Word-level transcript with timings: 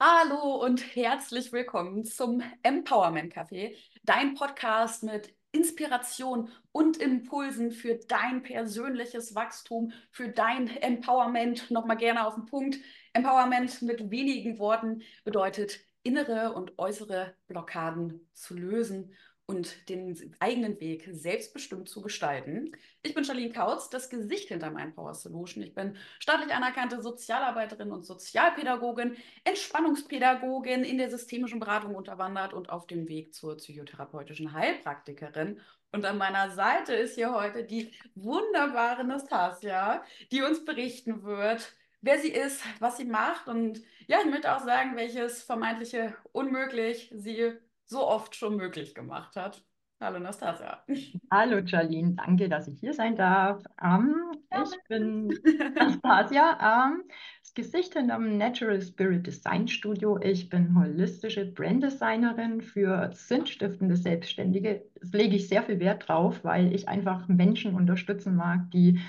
Hallo 0.00 0.64
und 0.64 0.94
herzlich 0.94 1.50
willkommen 1.50 2.04
zum 2.04 2.40
Empowerment 2.62 3.34
Café, 3.34 3.74
dein 4.04 4.34
Podcast 4.34 5.02
mit 5.02 5.34
Inspiration 5.50 6.52
und 6.70 6.98
Impulsen 6.98 7.72
für 7.72 7.96
dein 8.06 8.44
persönliches 8.44 9.34
Wachstum, 9.34 9.92
für 10.12 10.28
dein 10.28 10.68
Empowerment. 10.68 11.72
Nochmal 11.72 11.96
gerne 11.96 12.24
auf 12.28 12.36
den 12.36 12.46
Punkt. 12.46 12.76
Empowerment 13.12 13.82
mit 13.82 14.08
wenigen 14.08 14.60
Worten 14.60 15.02
bedeutet, 15.24 15.80
innere 16.04 16.52
und 16.52 16.78
äußere 16.78 17.34
Blockaden 17.48 18.28
zu 18.34 18.54
lösen 18.54 19.16
und 19.48 19.88
den 19.88 20.36
eigenen 20.40 20.78
Weg 20.78 21.08
selbstbestimmt 21.10 21.88
zu 21.88 22.02
gestalten. 22.02 22.72
Ich 23.02 23.14
bin 23.14 23.24
Charlene 23.24 23.50
Kautz, 23.50 23.88
das 23.88 24.10
Gesicht 24.10 24.48
hinter 24.48 24.70
meinem 24.70 24.94
Power 24.94 25.14
Solution. 25.14 25.62
Ich 25.62 25.74
bin 25.74 25.96
staatlich 26.18 26.52
anerkannte 26.52 27.00
Sozialarbeiterin 27.00 27.90
und 27.90 28.04
Sozialpädagogin, 28.04 29.16
Entspannungspädagogin, 29.44 30.84
in 30.84 30.98
der 30.98 31.08
systemischen 31.08 31.60
Beratung 31.60 31.94
unterwandert 31.94 32.52
und 32.52 32.68
auf 32.68 32.86
dem 32.86 33.08
Weg 33.08 33.32
zur 33.32 33.56
psychotherapeutischen 33.56 34.52
Heilpraktikerin. 34.52 35.60
Und 35.92 36.04
an 36.04 36.18
meiner 36.18 36.50
Seite 36.50 36.92
ist 36.92 37.14
hier 37.14 37.32
heute 37.32 37.64
die 37.64 37.94
wunderbare 38.14 39.02
Nastasia, 39.02 40.04
die 40.30 40.42
uns 40.42 40.62
berichten 40.66 41.22
wird, 41.22 41.72
wer 42.02 42.18
sie 42.18 42.32
ist, 42.32 42.62
was 42.80 42.98
sie 42.98 43.06
macht 43.06 43.48
und 43.48 43.80
ja, 44.08 44.18
ich 44.20 44.30
möchte 44.30 44.54
auch 44.54 44.60
sagen, 44.60 44.94
welches 44.96 45.42
vermeintliche 45.42 46.14
Unmöglich 46.32 47.10
sie 47.14 47.58
so 47.88 48.06
oft 48.06 48.36
schon 48.36 48.56
möglich 48.56 48.94
gemacht 48.94 49.34
hat. 49.36 49.64
Hallo 50.00 50.20
Nastasia. 50.20 50.84
Hallo 51.28 51.66
Charlene, 51.66 52.14
danke, 52.14 52.48
dass 52.48 52.68
ich 52.68 52.78
hier 52.78 52.94
sein 52.94 53.16
darf. 53.16 53.60
Ähm, 53.82 54.14
ja, 54.52 54.62
ich 54.62 54.88
bin 54.88 55.26
Nastasia, 55.74 56.86
ähm, 56.86 57.02
das 57.42 57.54
Gesicht 57.54 57.94
hinterm 57.94 58.38
Natural 58.38 58.80
Spirit 58.80 59.26
Design 59.26 59.66
Studio. 59.66 60.16
Ich 60.22 60.48
bin 60.48 60.78
holistische 60.78 61.46
Branddesignerin 61.46 62.60
für 62.60 63.10
sinnstiftende 63.12 63.96
Selbstständige. 63.96 64.84
Das 65.00 65.10
lege 65.10 65.34
ich 65.34 65.48
sehr 65.48 65.64
viel 65.64 65.80
Wert 65.80 66.08
drauf, 66.08 66.44
weil 66.44 66.72
ich 66.72 66.88
einfach 66.88 67.26
Menschen 67.26 67.74
unterstützen 67.74 68.36
mag, 68.36 68.70
die 68.70 69.00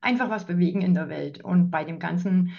einfach 0.00 0.30
was 0.30 0.46
bewegen 0.46 0.82
in 0.82 0.94
der 0.94 1.08
Welt. 1.08 1.42
Und 1.42 1.70
bei 1.72 1.82
dem 1.82 1.98
ganzen 1.98 2.52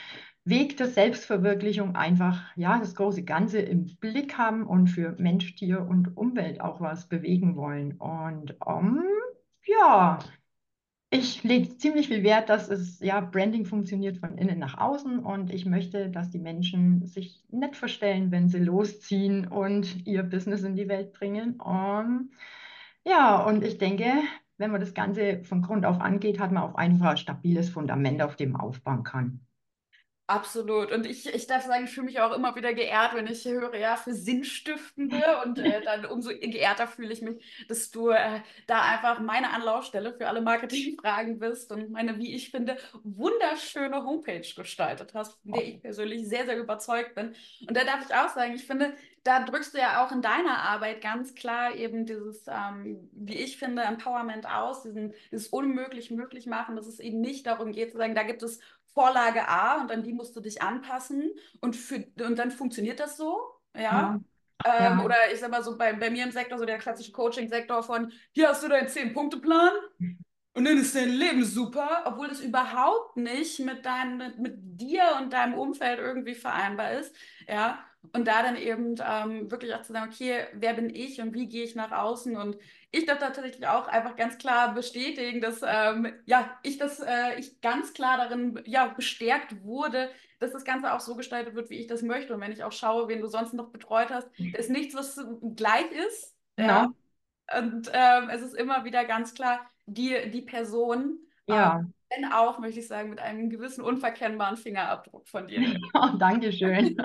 Weg 0.50 0.78
der 0.78 0.88
Selbstverwirklichung 0.88 1.96
einfach 1.96 2.42
ja 2.56 2.80
das 2.80 2.96
große 2.96 3.24
Ganze 3.24 3.60
im 3.60 3.98
Blick 3.98 4.38
haben 4.38 4.66
und 4.66 4.88
für 4.88 5.16
Mensch, 5.20 5.56
Tier 5.56 5.82
und 5.82 6.16
Umwelt 6.16 6.62
auch 6.62 6.80
was 6.82 7.10
bewegen 7.10 7.56
wollen. 7.56 7.94
Und 7.98 8.56
um, 8.66 9.04
ja, 9.66 10.20
ich 11.10 11.44
lege 11.44 11.78
ziemlich 11.78 12.08
viel 12.08 12.24
Wert, 12.24 12.50
dass 12.50 12.70
es 12.70 13.00
ja 13.00 13.22
Branding 13.22 13.66
funktioniert 13.66 14.18
von 14.18 14.38
innen 14.38 14.60
nach 14.60 14.78
außen 14.78 15.20
und 15.20 15.54
ich 15.54 15.66
möchte, 15.66 16.10
dass 16.10 16.32
die 16.32 16.40
Menschen 16.40 17.06
sich 17.08 17.46
nett 17.50 17.76
verstellen, 17.78 18.32
wenn 18.32 18.50
sie 18.50 18.60
losziehen 18.60 19.48
und 19.48 20.06
ihr 20.06 20.24
Business 20.24 20.64
in 20.64 20.76
die 20.76 20.90
Welt 20.90 21.14
bringen. 21.14 21.60
Und 21.62 22.32
ja, 23.06 23.42
und 23.46 23.64
ich 23.64 23.78
denke, 23.78 24.12
wenn 24.58 24.72
man 24.72 24.82
das 24.82 24.94
Ganze 24.94 25.44
von 25.44 25.62
Grund 25.62 25.86
auf 25.86 26.02
angeht, 26.02 26.40
hat 26.40 26.52
man 26.52 26.64
auch 26.64 26.76
einfach 26.76 27.12
ein 27.12 27.18
stabiles 27.18 27.70
Fundament, 27.70 28.22
auf 28.22 28.36
dem 28.36 28.52
man 28.52 28.62
aufbauen 28.62 29.04
kann. 29.04 29.47
Absolut. 30.30 30.92
Und 30.92 31.06
ich, 31.06 31.26
ich 31.34 31.48
darf 31.48 31.64
sagen, 31.64 31.86
ich 31.86 31.92
fühle 31.92 32.08
mich 32.08 32.20
auch 32.20 32.34
immer 32.34 32.54
wieder 32.58 32.74
geehrt, 32.74 33.16
wenn 33.16 33.28
ich 33.28 33.46
höre, 33.46 33.74
ja, 33.78 33.96
für 33.96 34.14
Sinnstiftende. 34.14 35.24
Und 35.46 35.58
äh, 35.58 35.82
dann 35.82 36.06
umso 36.06 36.32
geehrter 36.32 36.86
fühle 36.86 37.14
ich 37.14 37.22
mich, 37.22 37.42
dass 37.70 37.92
du 37.92 38.10
äh, 38.10 38.42
da 38.68 38.82
einfach 38.82 39.22
meine 39.22 39.52
Anlaufstelle 39.54 40.14
für 40.14 40.28
alle 40.28 40.42
Marketingfragen 40.42 41.40
bist 41.40 41.72
und 41.72 41.92
meine, 41.92 42.18
wie 42.18 42.36
ich 42.36 42.52
finde, 42.52 42.78
wunderschöne 43.04 44.04
Homepage 44.04 44.42
gestaltet 44.54 45.14
hast, 45.14 45.42
von 45.42 45.54
der 45.54 45.66
ich 45.66 45.82
persönlich 45.82 46.28
sehr, 46.28 46.46
sehr 46.46 46.58
überzeugt 46.58 47.16
bin. 47.16 47.34
Und 47.66 47.78
da 47.78 47.86
darf 47.86 48.06
ich 48.06 48.14
auch 48.14 48.30
sagen, 48.30 48.54
ich 48.54 48.66
finde, 48.66 48.96
da 49.28 49.42
drückst 49.42 49.74
du 49.74 49.78
ja 49.78 50.06
auch 50.06 50.12
in 50.14 50.22
deiner 50.22 50.60
Arbeit 50.60 51.02
ganz 51.02 51.36
klar 51.36 51.76
eben 51.76 52.06
dieses, 52.06 52.46
ähm, 52.48 53.10
wie 53.12 53.36
ich 53.36 53.58
finde, 53.58 53.82
Empowerment 53.82 54.48
aus, 54.48 54.84
diesen, 54.84 55.14
dieses 55.32 55.50
unmöglich 55.50 56.12
möglich 56.12 56.46
machen, 56.46 56.78
dass 56.78 56.88
es 56.88 57.02
eben 57.02 57.20
nicht 57.20 57.46
darum 57.46 57.74
geht 57.74 57.92
zu 57.92 57.98
sagen, 57.98 58.16
da 58.16 58.24
gibt 58.24 58.42
es 58.42 58.60
Vorlage 58.94 59.48
A 59.48 59.82
und 59.82 59.92
an 59.92 60.04
die 60.04 60.14
musst 60.14 60.36
du 60.38 60.40
dich 60.40 60.62
anpassen 60.62 61.30
und, 61.60 61.76
für, 61.76 62.08
und 62.26 62.40
dann 62.40 62.52
funktioniert 62.52 63.02
das 63.02 63.18
so, 63.18 63.38
ja. 63.76 63.82
ja. 63.82 64.20
Ähm, 64.66 65.00
ja. 65.00 65.04
Oder 65.04 65.16
ich 65.32 65.40
sag 65.40 65.52
mal 65.52 65.62
so 65.62 65.78
bei, 65.78 65.92
bei 65.94 66.10
mir 66.10 66.24
im 66.24 66.32
Sektor, 66.32 66.58
so 66.58 66.66
der 66.66 66.78
klassische 66.78 67.12
Coaching-Sektor 67.12 67.84
von, 67.84 68.12
hier 68.32 68.48
hast 68.48 68.64
du 68.64 68.70
deinen 68.70 68.88
Zehn-Punkte-Plan 68.88 69.72
und 70.54 70.66
dann 70.66 70.78
ist 70.78 70.96
dein 70.96 71.10
Leben 71.10 71.44
super, 71.44 72.04
obwohl 72.06 72.30
das 72.30 72.40
überhaupt 72.40 73.18
nicht 73.18 73.60
mit, 73.60 73.86
dein, 73.86 74.18
mit, 74.18 74.40
mit 74.40 74.56
dir 74.58 75.04
und 75.22 75.34
deinem 75.34 75.54
Umfeld 75.54 76.00
irgendwie 76.00 76.34
vereinbar 76.34 76.94
ist, 76.94 77.14
ja. 77.46 77.84
Und 78.14 78.28
da 78.28 78.44
dann 78.44 78.56
eben 78.56 78.96
ähm, 79.06 79.52
wirklich 79.52 79.74
auch 79.74 79.82
zu 79.82 79.94
sagen, 79.94 80.12
okay, 80.12 80.46
wer 80.54 80.74
bin 80.74 80.90
ich 80.94 81.22
und 81.22 81.34
wie 81.34 81.48
gehe 81.48 81.64
ich 81.64 81.76
nach 81.76 81.92
außen? 81.92 82.38
Und 82.38 82.58
ich 82.92 83.06
darf 83.06 83.20
tatsächlich 83.20 83.68
auch 83.68 83.88
einfach 83.88 84.16
ganz 84.16 84.38
klar 84.38 84.74
bestätigen, 84.74 85.42
dass 85.42 85.62
ähm, 85.66 86.14
ja, 86.26 86.58
ich 86.64 86.78
das, 86.78 87.00
äh, 87.00 87.38
ich 87.38 87.62
ganz 87.62 87.94
klar 87.94 88.18
darin 88.18 88.62
ja, 88.66 88.88
bestärkt 88.88 89.64
wurde, 89.64 90.10
dass 90.40 90.52
das 90.52 90.66
Ganze 90.66 90.94
auch 90.94 91.00
so 91.00 91.16
gestaltet 91.16 91.56
wird, 91.56 91.70
wie 91.70 91.80
ich 91.80 91.88
das 91.88 92.02
möchte. 92.02 92.34
Und 92.34 92.42
wenn 92.42 92.52
ich 92.52 92.64
auch 92.64 92.72
schaue, 92.72 93.08
wen 93.08 93.22
du 93.22 93.28
sonst 93.28 93.54
noch 93.54 93.70
betreut 93.70 94.10
hast, 94.10 94.30
da 94.38 94.58
ist 94.58 94.70
nichts, 94.70 94.96
was 94.96 95.20
gleich 95.56 95.92
ist. 95.92 96.36
Ja. 96.58 96.66
ja. 96.66 96.94
Und 97.60 97.90
ähm, 97.94 98.30
es 98.30 98.42
ist 98.42 98.56
immer 98.56 98.84
wieder 98.84 99.06
ganz 99.06 99.34
klar 99.34 99.62
die, 99.86 100.30
die 100.32 100.42
Person. 100.42 101.20
Ja. 101.48 101.80
Ähm, 101.80 101.94
wenn 102.10 102.32
auch, 102.32 102.60
möchte 102.60 102.80
ich 102.80 102.88
sagen, 102.88 103.10
mit 103.10 103.20
einem 103.20 103.50
gewissen 103.50 103.82
unverkennbaren 103.82 104.58
Fingerabdruck 104.58 105.28
von 105.28 105.48
dir. 105.48 105.80
Oh, 105.94 106.10
Dankeschön. 106.20 106.98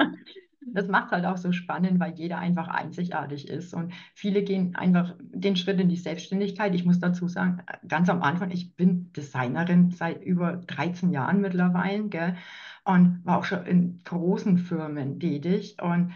Das 0.66 0.88
macht 0.88 1.10
halt 1.10 1.24
auch 1.24 1.36
so 1.36 1.52
spannend, 1.52 2.00
weil 2.00 2.14
jeder 2.14 2.38
einfach 2.38 2.68
einzigartig 2.68 3.48
ist. 3.48 3.74
Und 3.74 3.92
viele 4.14 4.42
gehen 4.42 4.74
einfach 4.76 5.14
den 5.20 5.56
Schritt 5.56 5.80
in 5.80 5.88
die 5.88 5.96
Selbstständigkeit. 5.96 6.74
Ich 6.74 6.84
muss 6.84 7.00
dazu 7.00 7.28
sagen, 7.28 7.62
ganz 7.88 8.08
am 8.08 8.22
Anfang, 8.22 8.50
ich 8.50 8.76
bin 8.76 9.12
Designerin 9.12 9.90
seit 9.90 10.22
über 10.22 10.56
13 10.56 11.10
Jahren 11.12 11.40
mittlerweile 11.40 12.08
gell? 12.08 12.36
und 12.84 13.20
war 13.24 13.38
auch 13.38 13.44
schon 13.44 13.66
in 13.66 14.00
großen 14.04 14.58
Firmen 14.58 15.20
tätig. 15.20 15.76
Und 15.80 16.12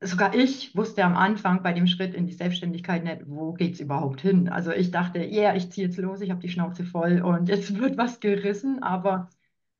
sogar 0.00 0.34
ich 0.34 0.76
wusste 0.76 1.04
am 1.04 1.16
Anfang 1.16 1.62
bei 1.62 1.72
dem 1.72 1.86
Schritt 1.86 2.14
in 2.14 2.26
die 2.26 2.34
Selbstständigkeit 2.34 3.04
nicht, 3.04 3.22
wo 3.26 3.52
geht 3.52 3.74
es 3.74 3.80
überhaupt 3.80 4.20
hin. 4.20 4.48
Also 4.48 4.72
ich 4.72 4.90
dachte, 4.90 5.24
ja, 5.24 5.42
yeah, 5.42 5.56
ich 5.56 5.70
ziehe 5.70 5.86
jetzt 5.86 5.98
los, 5.98 6.20
ich 6.20 6.30
habe 6.30 6.40
die 6.40 6.48
Schnauze 6.48 6.84
voll 6.84 7.22
und 7.22 7.48
jetzt 7.48 7.78
wird 7.78 7.96
was 7.96 8.20
gerissen, 8.20 8.82
aber 8.82 9.30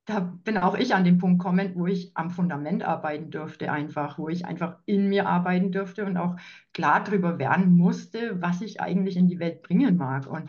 da 0.06 0.20
bin 0.20 0.56
auch 0.56 0.76
ich 0.76 0.94
an 0.94 1.04
den 1.04 1.18
Punkt 1.18 1.40
gekommen, 1.40 1.72
wo 1.74 1.86
ich 1.86 2.12
am 2.14 2.30
Fundament 2.30 2.84
arbeiten 2.84 3.30
durfte, 3.30 3.72
einfach, 3.72 4.18
wo 4.18 4.28
ich 4.28 4.46
einfach 4.46 4.78
in 4.86 5.08
mir 5.08 5.28
arbeiten 5.28 5.72
durfte 5.72 6.06
und 6.06 6.16
auch 6.16 6.36
klar 6.72 7.02
darüber 7.02 7.40
werden 7.40 7.76
musste, 7.76 8.40
was 8.40 8.62
ich 8.62 8.80
eigentlich 8.80 9.16
in 9.16 9.26
die 9.26 9.40
Welt 9.40 9.62
bringen 9.62 9.96
mag. 9.96 10.28
Und 10.28 10.48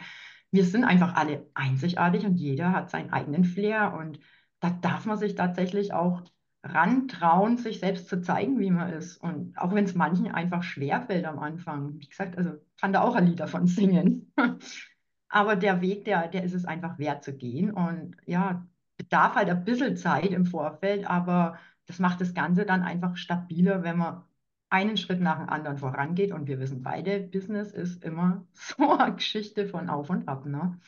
wir 0.51 0.63
sind 0.63 0.83
einfach 0.83 1.15
alle 1.15 1.49
einzigartig 1.55 2.23
und 2.25 2.35
jeder 2.35 2.71
hat 2.71 2.91
seinen 2.91 3.11
eigenen 3.11 3.45
Flair. 3.45 3.95
Und 3.97 4.19
da 4.59 4.69
darf 4.69 5.07
man 5.07 5.17
sich 5.17 5.33
tatsächlich 5.33 5.91
auch 5.91 6.21
rantrauen, 6.63 7.57
sich 7.57 7.79
selbst 7.79 8.09
zu 8.09 8.21
zeigen, 8.21 8.59
wie 8.59 8.69
man 8.69 8.93
ist. 8.93 9.17
Und 9.17 9.57
auch 9.57 9.73
wenn 9.73 9.85
es 9.85 9.95
manchen 9.95 10.31
einfach 10.31 10.61
schwerfällt 10.61 11.25
am 11.25 11.39
Anfang. 11.39 11.99
Wie 11.99 12.07
gesagt, 12.07 12.37
also 12.37 12.51
kann 12.79 12.93
da 12.93 13.01
auch 13.01 13.15
ein 13.15 13.25
Lied 13.25 13.39
davon 13.39 13.65
singen. 13.65 14.31
Aber 15.29 15.55
der 15.55 15.81
Weg, 15.81 16.05
der, 16.05 16.27
der 16.27 16.43
ist 16.43 16.53
es 16.53 16.65
einfach 16.65 16.99
wert 16.99 17.23
zu 17.23 17.35
gehen. 17.35 17.71
Und 17.71 18.15
ja, 18.25 18.67
bedarf 18.97 19.35
halt 19.35 19.49
ein 19.49 19.63
bisschen 19.63 19.95
Zeit 19.95 20.31
im 20.31 20.45
Vorfeld, 20.45 21.09
aber 21.09 21.57
das 21.85 21.99
macht 21.99 22.19
das 22.21 22.33
Ganze 22.33 22.65
dann 22.65 22.83
einfach 22.83 23.15
stabiler, 23.15 23.83
wenn 23.83 23.97
man 23.97 24.23
einen 24.69 24.97
Schritt 24.97 25.21
nach 25.21 25.39
dem 25.39 25.49
anderen 25.49 25.77
vorangeht. 25.77 26.31
Und 26.31 26.47
wir 26.47 26.59
wissen 26.59 26.83
beide, 26.83 27.19
Business 27.19 27.71
ist 27.71 28.03
immer 28.03 28.45
so 28.53 28.91
eine 28.97 29.15
Geschichte 29.15 29.67
von 29.67 29.89
auf 29.89 30.09
und 30.09 30.27
ab. 30.27 30.45
Ne? 30.45 30.79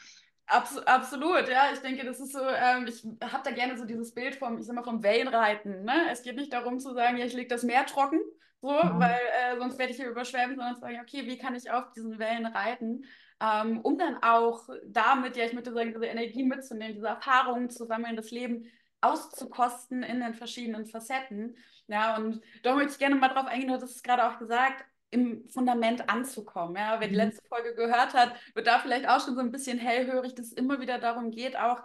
Abs 0.47 0.77
absolut, 0.79 1.47
ja. 1.47 1.71
Ich 1.73 1.79
denke, 1.79 2.05
das 2.05 2.19
ist 2.19 2.33
so, 2.33 2.39
ähm, 2.41 2.87
ich 2.87 3.05
habe 3.21 3.43
da 3.43 3.51
gerne 3.51 3.77
so 3.77 3.85
dieses 3.85 4.13
Bild 4.13 4.35
vom, 4.35 4.57
ich 4.57 4.65
sag 4.65 4.75
mal, 4.75 4.83
vom 4.83 5.03
Wellenreiten. 5.03 5.83
Ne? 5.85 5.93
Es 6.11 6.23
geht 6.23 6.35
nicht 6.35 6.51
darum 6.51 6.79
zu 6.79 6.93
sagen, 6.93 7.17
ja, 7.17 7.25
ich 7.25 7.33
lege 7.33 7.47
das 7.47 7.63
Meer 7.63 7.85
trocken, 7.85 8.19
so, 8.61 8.71
ja. 8.71 8.99
weil 8.99 9.19
äh, 9.53 9.57
sonst 9.57 9.77
werde 9.77 9.91
ich 9.91 9.97
hier 9.97 10.09
überschwemmt, 10.09 10.55
sondern 10.55 10.75
zu 10.75 10.81
sagen, 10.81 10.99
okay, 11.01 11.25
wie 11.25 11.37
kann 11.37 11.55
ich 11.55 11.71
auf 11.71 11.93
diesen 11.93 12.19
Wellen 12.19 12.47
reiten? 12.47 13.05
Ähm, 13.41 13.79
um 13.81 13.97
dann 13.97 14.21
auch 14.21 14.69
damit, 14.85 15.37
ja, 15.37 15.45
ich 15.45 15.53
möchte 15.53 15.73
sagen, 15.73 15.93
diese 15.93 16.05
Energie 16.05 16.43
mitzunehmen, 16.43 16.95
diese 16.95 17.07
Erfahrungen 17.07 17.69
zu 17.69 17.85
sammeln, 17.85 18.15
das 18.15 18.31
Leben 18.31 18.69
auszukosten 19.01 20.03
in 20.03 20.19
den 20.19 20.33
verschiedenen 20.33 20.85
Facetten. 20.85 21.57
Ja, 21.87 22.17
und 22.17 22.41
da 22.63 22.75
möchte 22.75 22.93
ich 22.93 22.99
gerne 22.99 23.15
mal 23.15 23.29
drauf 23.29 23.45
eingehen, 23.45 23.69
du 23.69 23.73
hast 23.73 23.83
es 23.83 24.03
gerade 24.03 24.27
auch 24.27 24.39
gesagt, 24.39 24.83
im 25.11 25.47
Fundament 25.49 26.09
anzukommen. 26.09 26.75
Ja, 26.75 26.99
wer 26.99 27.07
die 27.07 27.15
mhm. 27.15 27.21
letzte 27.21 27.47
Folge 27.47 27.73
gehört 27.75 28.13
hat, 28.13 28.35
wird 28.53 28.67
da 28.67 28.79
vielleicht 28.79 29.07
auch 29.07 29.23
schon 29.23 29.35
so 29.35 29.41
ein 29.41 29.51
bisschen 29.51 29.79
hellhörig, 29.79 30.35
dass 30.35 30.47
es 30.47 30.53
immer 30.53 30.79
wieder 30.81 30.99
darum 30.99 31.31
geht, 31.31 31.57
auch 31.57 31.81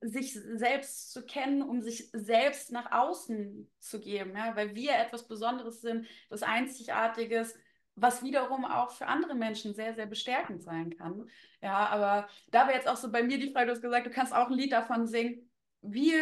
sich 0.00 0.34
selbst 0.34 1.12
zu 1.12 1.24
kennen, 1.24 1.62
um 1.62 1.82
sich 1.82 2.10
selbst 2.12 2.72
nach 2.72 2.90
außen 2.90 3.70
zu 3.78 4.00
geben, 4.00 4.36
ja, 4.36 4.56
weil 4.56 4.74
wir 4.74 4.96
etwas 4.96 5.28
Besonderes 5.28 5.80
sind, 5.80 6.06
was 6.30 6.42
Einzigartiges, 6.42 7.54
was 8.00 8.22
wiederum 8.22 8.64
auch 8.64 8.90
für 8.90 9.06
andere 9.06 9.34
Menschen 9.34 9.74
sehr, 9.74 9.94
sehr 9.94 10.06
bestärkend 10.06 10.62
sein 10.62 10.96
kann. 10.96 11.28
Ja, 11.62 11.86
aber 11.88 12.28
da 12.50 12.66
wäre 12.66 12.76
jetzt 12.76 12.88
auch 12.88 12.96
so 12.96 13.10
bei 13.10 13.22
mir 13.22 13.38
die 13.38 13.52
Frage, 13.52 13.66
du 13.66 13.72
hast 13.72 13.82
gesagt, 13.82 14.06
du 14.06 14.10
kannst 14.10 14.34
auch 14.34 14.48
ein 14.48 14.54
Lied 14.54 14.72
davon 14.72 15.06
singen. 15.06 15.50
Wie, 15.82 16.14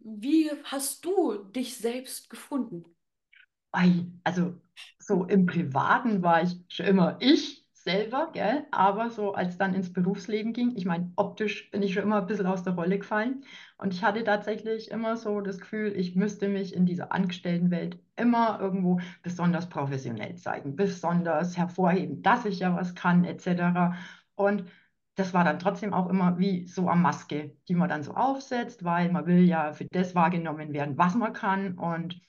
wie 0.00 0.50
hast 0.64 1.04
du 1.04 1.44
dich 1.44 1.76
selbst 1.76 2.30
gefunden? 2.30 2.84
also 4.22 4.54
so 4.98 5.24
im 5.24 5.46
Privaten 5.46 6.22
war 6.22 6.42
ich 6.42 6.56
schon 6.68 6.86
immer 6.86 7.16
ich 7.20 7.63
selber, 7.84 8.30
gell? 8.32 8.66
Aber 8.72 9.10
so 9.10 9.34
als 9.34 9.58
dann 9.58 9.74
ins 9.74 9.92
Berufsleben 9.92 10.52
ging, 10.52 10.74
ich 10.76 10.84
meine, 10.86 11.12
optisch 11.16 11.70
bin 11.70 11.82
ich 11.82 11.92
schon 11.94 12.02
immer 12.04 12.20
ein 12.22 12.26
bisschen 12.26 12.46
aus 12.46 12.62
der 12.64 12.74
Rolle 12.74 12.98
gefallen. 12.98 13.44
Und 13.78 13.94
ich 13.94 14.02
hatte 14.02 14.24
tatsächlich 14.24 14.90
immer 14.90 15.16
so 15.16 15.40
das 15.40 15.58
Gefühl, 15.58 15.92
ich 15.96 16.16
müsste 16.16 16.48
mich 16.48 16.74
in 16.74 16.86
dieser 16.86 17.12
Angestelltenwelt 17.12 17.98
immer 18.16 18.58
irgendwo 18.60 19.00
besonders 19.22 19.68
professionell 19.68 20.36
zeigen, 20.36 20.76
besonders 20.76 21.56
hervorheben, 21.56 22.22
dass 22.22 22.44
ich 22.46 22.60
ja 22.60 22.74
was 22.74 22.94
kann, 22.94 23.24
etc. 23.24 23.96
Und 24.34 24.64
das 25.16 25.32
war 25.34 25.44
dann 25.44 25.58
trotzdem 25.60 25.94
auch 25.94 26.08
immer 26.08 26.38
wie 26.38 26.66
so 26.66 26.88
eine 26.88 27.00
Maske, 27.00 27.56
die 27.68 27.74
man 27.74 27.88
dann 27.88 28.02
so 28.02 28.14
aufsetzt, 28.14 28.84
weil 28.84 29.12
man 29.12 29.26
will 29.26 29.44
ja 29.44 29.72
für 29.72 29.86
das 29.92 30.14
wahrgenommen 30.14 30.72
werden, 30.72 30.98
was 30.98 31.14
man 31.14 31.32
kann. 31.32 31.78
Und 31.78 32.20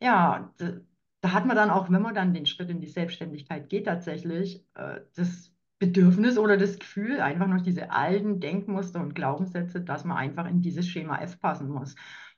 ja, 0.00 0.54
da 1.20 1.32
hat 1.32 1.46
man 1.46 1.56
dann 1.56 1.70
auch, 1.70 1.90
wenn 1.90 2.02
man 2.02 2.14
dann 2.14 2.34
den 2.34 2.46
Schritt 2.46 2.70
in 2.70 2.80
die 2.80 2.86
Selbstständigkeit 2.86 3.68
geht, 3.68 3.86
tatsächlich 3.86 4.64
äh, 4.74 5.00
das 5.16 5.52
Bedürfnis 5.78 6.38
oder 6.38 6.56
das 6.56 6.78
Gefühl, 6.78 7.20
einfach 7.20 7.46
noch 7.46 7.62
diese 7.62 7.90
alten 7.90 8.40
Denkmuster 8.40 9.00
und 9.00 9.14
Glaubenssätze, 9.14 9.80
dass 9.80 10.04
man 10.04 10.16
einfach 10.16 10.46
in 10.48 10.60
dieses 10.60 10.88
Schema 10.88 11.20
F 11.20 11.40
passen 11.40 11.68
muss. 11.68 11.94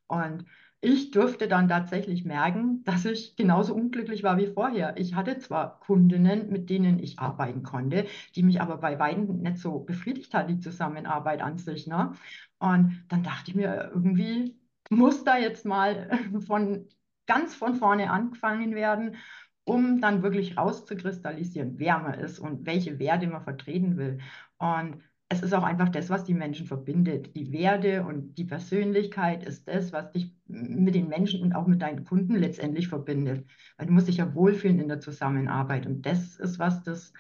Und 0.07 0.45
ich 0.83 1.11
durfte 1.11 1.47
dann 1.47 1.69
tatsächlich 1.69 2.25
merken, 2.25 2.83
dass 2.85 3.05
ich 3.05 3.37
genauso 3.37 3.75
unglücklich 3.75 4.23
war 4.23 4.39
wie 4.39 4.47
vorher. 4.47 4.97
Ich 4.97 5.15
hatte 5.15 5.39
zwar 5.39 5.79
Kundinnen, 5.81 6.51
mit 6.51 6.71
denen 6.71 6.99
ich 6.99 7.19
arbeiten 7.19 7.63
konnte, 7.63 8.07
die 8.35 8.43
mich 8.43 8.63
aber 8.63 8.79
bei 8.79 8.97
beiden 8.97 9.43
nicht 9.43 9.59
so 9.59 9.81
befriedigt 9.81 10.33
hat, 10.33 10.49
die 10.49 10.59
Zusammenarbeit 10.59 11.43
an 11.43 11.59
sich. 11.59 11.87
Ne? 11.87 12.13
Und 12.59 13.05
dann 13.09 13.23
dachte 13.23 13.51
ich 13.51 13.55
mir, 13.55 13.91
irgendwie 13.95 14.57
muss 14.89 15.23
da 15.25 15.37
jetzt 15.37 15.67
mal 15.67 16.09
von 16.47 16.89
ganz 17.31 17.55
von 17.55 17.77
vorne 17.77 18.11
angefangen 18.11 18.75
werden, 18.75 19.15
um 19.63 20.01
dann 20.01 20.25
wirklich 20.25 20.57
rauszukristallisieren, 20.57 21.79
wer 21.79 22.01
man 22.01 22.15
ist 22.15 22.41
und 22.41 22.67
welche 22.67 22.99
Werte 22.99 23.29
man 23.29 23.45
vertreten 23.45 23.97
will. 23.97 24.19
Und 24.59 25.01
es 25.29 25.41
ist 25.43 25.53
auch 25.53 25.63
einfach 25.63 25.91
das, 25.91 26.11
was 26.11 26.25
die 26.25 26.35
Menschen 26.35 26.67
verbindet. 26.67 27.37
Die 27.37 27.53
Werte 27.53 28.05
und 28.05 28.35
die 28.37 28.45
Persönlichkeit 28.45 29.45
ist 29.47 29.69
das, 29.69 29.93
was 29.93 30.11
dich 30.11 30.35
mit 30.49 30.97
den 30.97 31.07
Menschen 31.07 31.41
und 31.43 31.55
auch 31.55 31.69
mit 31.69 31.83
deinen 31.83 32.05
Kunden 32.05 32.35
letztendlich 32.35 32.89
verbindet. 32.89 33.47
Weil 33.77 33.87
du 33.87 33.93
musst 33.93 34.09
dich 34.09 34.17
ja 34.17 34.35
wohlfühlen 34.35 34.81
in 34.81 34.89
der 34.89 34.99
Zusammenarbeit. 34.99 35.87
Und 35.87 36.05
das 36.05 36.41
ist 36.41 36.59
was, 36.59 36.83
das 36.83 37.13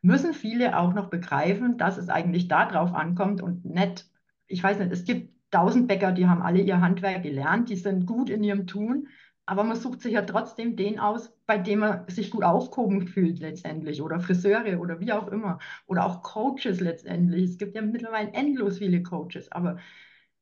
müssen 0.00 0.32
viele 0.32 0.78
auch 0.78 0.94
noch 0.94 1.10
begreifen, 1.10 1.76
dass 1.76 1.98
es 1.98 2.08
eigentlich 2.08 2.48
darauf 2.48 2.94
ankommt 2.94 3.42
und 3.42 3.66
nicht, 3.66 4.08
ich 4.46 4.62
weiß 4.62 4.78
nicht, 4.78 4.92
es 4.92 5.04
gibt 5.04 5.30
tausend 5.50 5.88
Bäcker, 5.88 6.12
die 6.12 6.26
haben 6.26 6.42
alle 6.42 6.60
ihr 6.60 6.80
Handwerk 6.80 7.22
gelernt, 7.22 7.68
die 7.68 7.76
sind 7.76 8.06
gut 8.06 8.30
in 8.30 8.44
ihrem 8.44 8.66
Tun, 8.66 9.08
aber 9.48 9.64
man 9.64 9.78
sucht 9.78 10.02
sich 10.02 10.12
ja 10.12 10.20
trotzdem 10.22 10.76
den 10.76 10.98
aus, 10.98 11.32
bei 11.46 11.56
dem 11.56 11.78
man 11.78 12.06
sich 12.10 12.30
gut 12.30 12.44
aufgehoben 12.44 13.08
fühlt 13.08 13.38
letztendlich. 13.38 14.02
Oder 14.02 14.20
Friseure 14.20 14.78
oder 14.78 15.00
wie 15.00 15.10
auch 15.10 15.28
immer. 15.28 15.58
Oder 15.86 16.04
auch 16.04 16.22
Coaches 16.22 16.80
letztendlich. 16.80 17.52
Es 17.52 17.58
gibt 17.58 17.74
ja 17.74 17.80
mittlerweile 17.80 18.30
endlos 18.34 18.76
viele 18.76 19.02
Coaches. 19.02 19.50
Aber 19.50 19.78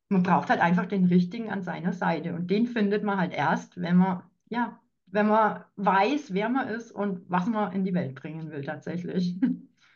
man 0.09 0.25
braucht 0.25 0.51
halt 0.51 0.61
einfach 0.61 0.87
den 0.87 1.05
richtigen 1.05 1.51
an 1.51 1.63
seiner 1.63 1.93
Seite. 1.93 2.35
Und 2.35 2.51
den 2.51 2.67
findet 2.67 3.05
man 3.05 3.21
halt 3.21 3.33
erst, 3.33 3.81
wenn 3.81 3.97
man, 3.97 4.25
ja, 4.49 4.81
wenn 5.07 5.29
man 5.29 5.65
weiß, 5.77 6.35
wer 6.35 6.49
man 6.49 6.67
ist 6.67 6.91
und 6.91 7.31
was 7.31 7.47
man 7.47 7.73
in 7.75 7.85
die 7.85 7.95
Welt 7.95 8.17
bringen 8.17 8.51
will 8.51 8.65
tatsächlich. 8.65 9.37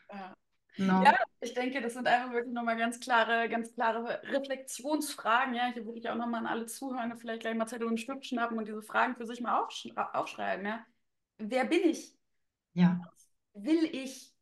Ja. 0.09 0.33
No. 0.77 1.03
Ja, 1.03 1.15
ich 1.41 1.53
denke, 1.53 1.81
das 1.81 1.93
sind 1.93 2.07
einfach 2.07 2.31
wirklich 2.33 2.53
nochmal 2.53 2.77
ganz 2.77 2.99
klare, 2.99 3.49
ganz 3.49 3.73
klare 3.73 4.21
Reflexionsfragen. 4.23 5.53
Ja, 5.53 5.71
hier 5.73 5.85
würde 5.85 5.99
ich 5.99 6.09
auch 6.09 6.15
nochmal 6.15 6.41
an 6.41 6.47
alle 6.47 6.65
Zuhörer 6.65 7.15
vielleicht 7.17 7.41
gleich 7.41 7.55
mal 7.55 7.67
Zettel 7.67 7.87
und 7.87 7.99
Stift 7.99 8.25
schnappen 8.25 8.57
und 8.57 8.67
diese 8.67 8.81
Fragen 8.81 9.15
für 9.15 9.25
sich 9.25 9.41
mal 9.41 9.61
aufsch 9.61 9.89
aufschreiben. 9.95 10.65
Ja, 10.65 10.85
wer 11.37 11.65
bin 11.65 11.81
ich? 11.83 12.15
Ja. 12.73 12.99
Was 13.03 13.63
will 13.65 13.83
ich? 13.83 14.33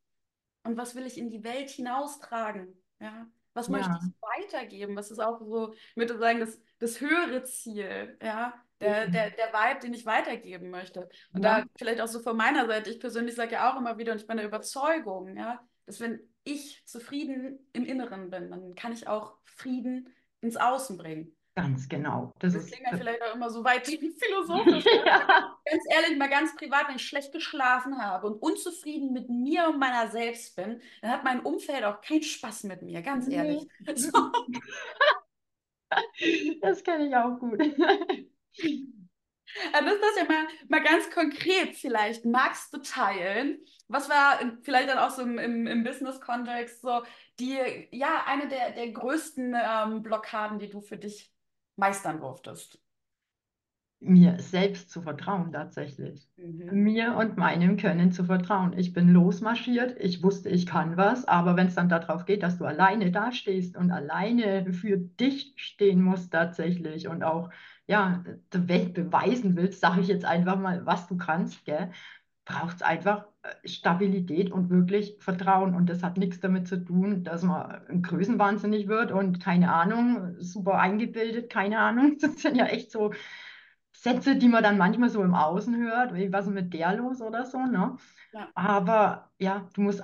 Und 0.63 0.77
was 0.77 0.95
will 0.95 1.05
ich 1.05 1.17
in 1.17 1.31
die 1.31 1.43
Welt 1.43 1.69
hinaustragen? 1.69 2.79
Ja, 2.99 3.27
was 3.53 3.67
ja. 3.67 3.71
möchte 3.71 3.91
ich 4.01 4.13
weitergeben? 4.21 4.95
Was 4.95 5.09
ist 5.09 5.19
auch 5.19 5.39
so, 5.39 5.73
ich 5.73 5.97
würde 5.97 6.17
sagen, 6.17 6.39
das, 6.39 6.61
das 6.77 7.01
höhere 7.01 7.43
Ziel? 7.43 8.17
Ja, 8.21 8.53
der, 8.81 9.07
der, 9.07 9.31
der 9.31 9.51
Vibe, 9.51 9.79
den 9.81 9.93
ich 9.93 10.05
weitergeben 10.05 10.69
möchte. 10.69 11.09
Und 11.33 11.43
ja. 11.43 11.61
da 11.61 11.65
vielleicht 11.77 12.01
auch 12.01 12.07
so 12.07 12.19
von 12.21 12.37
meiner 12.37 12.65
Seite, 12.65 12.89
ich 12.89 12.99
persönlich 12.99 13.35
sage 13.35 13.53
ja 13.53 13.71
auch 13.71 13.77
immer 13.77 13.97
wieder, 13.97 14.13
und 14.13 14.21
ich 14.21 14.27
bin 14.27 14.37
der 14.37 14.45
Überzeugung, 14.45 15.35
ja, 15.35 15.59
dass 15.89 15.99
wenn 15.99 16.19
ich 16.43 16.85
zufrieden 16.85 17.67
im 17.73 17.83
Inneren 17.83 18.29
bin, 18.29 18.51
dann 18.51 18.75
kann 18.75 18.93
ich 18.93 19.07
auch 19.07 19.37
Frieden 19.43 20.13
ins 20.39 20.55
Außen 20.55 20.97
bringen. 20.97 21.35
Ganz 21.55 21.89
genau. 21.89 22.31
Das, 22.37 22.53
das 22.53 22.67
klingt 22.67 22.83
ja 22.91 22.95
vielleicht 22.95 23.23
auch 23.23 23.33
immer 23.33 23.49
so 23.49 23.63
weit 23.63 23.87
philosophisch. 24.19 24.85
ja. 25.05 25.57
Ganz 25.65 25.83
ehrlich, 25.89 26.15
mal 26.15 26.29
ganz 26.29 26.55
privat, 26.55 26.87
wenn 26.87 26.97
ich 26.97 27.07
schlecht 27.07 27.31
geschlafen 27.31 27.97
habe 27.99 28.27
und 28.27 28.39
unzufrieden 28.39 29.13
mit 29.13 29.29
mir 29.29 29.67
und 29.67 29.79
meiner 29.79 30.11
selbst 30.11 30.55
bin, 30.55 30.79
dann 31.01 31.11
hat 31.11 31.23
mein 31.23 31.39
Umfeld 31.41 31.83
auch 31.83 32.01
keinen 32.01 32.21
Spaß 32.21 32.65
mit 32.65 32.83
mir, 32.83 33.01
ganz 33.01 33.27
ehrlich. 33.27 33.67
Nee. 33.79 33.95
So. 33.95 34.31
Das 36.61 36.83
kenne 36.83 37.07
ich 37.07 37.15
auch 37.15 37.39
gut. 37.39 37.59
Aber 39.73 39.85
das 39.85 39.95
ist 39.95 40.17
ja 40.17 40.23
mal, 40.25 40.47
mal 40.67 40.83
ganz 40.83 41.09
konkret 41.09 41.75
vielleicht. 41.75 42.25
Magst 42.25 42.73
du 42.73 42.79
teilen? 42.79 43.59
Was 43.87 44.09
war 44.09 44.39
vielleicht 44.61 44.89
dann 44.89 44.99
auch 44.99 45.09
so 45.09 45.21
im, 45.21 45.37
im, 45.37 45.67
im 45.67 45.83
Business-Kontext 45.83 46.81
so 46.81 47.03
die, 47.39 47.87
ja, 47.91 48.23
eine 48.25 48.47
der, 48.47 48.71
der 48.71 48.91
größten 48.91 49.55
ähm, 49.55 50.03
Blockaden, 50.03 50.59
die 50.59 50.69
du 50.69 50.81
für 50.81 50.97
dich 50.97 51.31
meistern 51.75 52.19
durftest? 52.19 52.79
Mir 54.01 54.39
selbst 54.39 54.89
zu 54.89 55.01
vertrauen, 55.01 55.51
tatsächlich. 55.51 56.27
Mhm. 56.37 56.83
Mir 56.83 57.15
und 57.17 57.37
meinem 57.37 57.75
Können 57.75 58.11
zu 58.11 58.23
vertrauen. 58.23 58.73
Ich 58.77 58.93
bin 58.93 59.09
losmarschiert, 59.09 59.95
ich 59.99 60.23
wusste, 60.23 60.49
ich 60.49 60.65
kann 60.65 60.95
was, 60.95 61.27
aber 61.27 61.57
wenn 61.57 61.67
es 61.67 61.75
dann 61.75 61.89
darauf 61.89 62.25
geht, 62.25 62.43
dass 62.43 62.57
du 62.57 62.65
alleine 62.65 63.11
dastehst 63.11 63.75
und 63.75 63.91
alleine 63.91 64.71
für 64.71 64.97
dich 64.97 65.53
stehen 65.57 66.01
musst, 66.01 66.31
tatsächlich 66.31 67.09
und 67.09 67.23
auch 67.23 67.49
ja, 67.87 68.23
der 68.53 68.69
Welt 68.69 68.93
beweisen 68.93 69.55
willst, 69.57 69.81
sage 69.81 70.01
ich 70.01 70.07
jetzt 70.07 70.25
einfach 70.25 70.57
mal, 70.57 70.85
was 70.85 71.07
du 71.07 71.17
kannst, 71.17 71.65
braucht 72.49 72.77
es 72.77 72.81
einfach 72.81 73.25
äh, 73.43 73.67
Stabilität 73.67 74.51
und 74.51 74.69
wirklich 74.69 75.17
Vertrauen. 75.19 75.75
Und 75.75 75.87
das 75.89 76.03
hat 76.03 76.17
nichts 76.17 76.39
damit 76.39 76.67
zu 76.67 76.83
tun, 76.83 77.23
dass 77.23 77.43
man 77.43 78.01
größenwahnsinnig 78.01 78.87
wird 78.87 79.11
und 79.11 79.39
keine 79.39 79.71
Ahnung, 79.71 80.35
super 80.39 80.79
eingebildet, 80.79 81.49
keine 81.51 81.79
Ahnung. 81.79 82.17
Das 82.21 82.41
sind 82.41 82.55
ja 82.57 82.65
echt 82.65 82.91
so 82.91 83.13
Sätze, 84.01 84.37
die 84.37 84.47
man 84.47 84.63
dann 84.63 84.77
manchmal 84.77 85.09
so 85.09 85.21
im 85.23 85.33
Außen 85.33 85.75
hört, 85.75 86.13
wie 86.13 86.31
was 86.31 86.47
ist 86.47 86.53
mit 86.53 86.73
der 86.73 86.95
los 86.95 87.21
oder 87.21 87.45
so. 87.45 87.59
Ne? 87.59 87.97
Ja. 88.31 88.49
Aber 88.55 89.31
ja, 89.39 89.67
du 89.73 89.81
musst, 89.81 90.01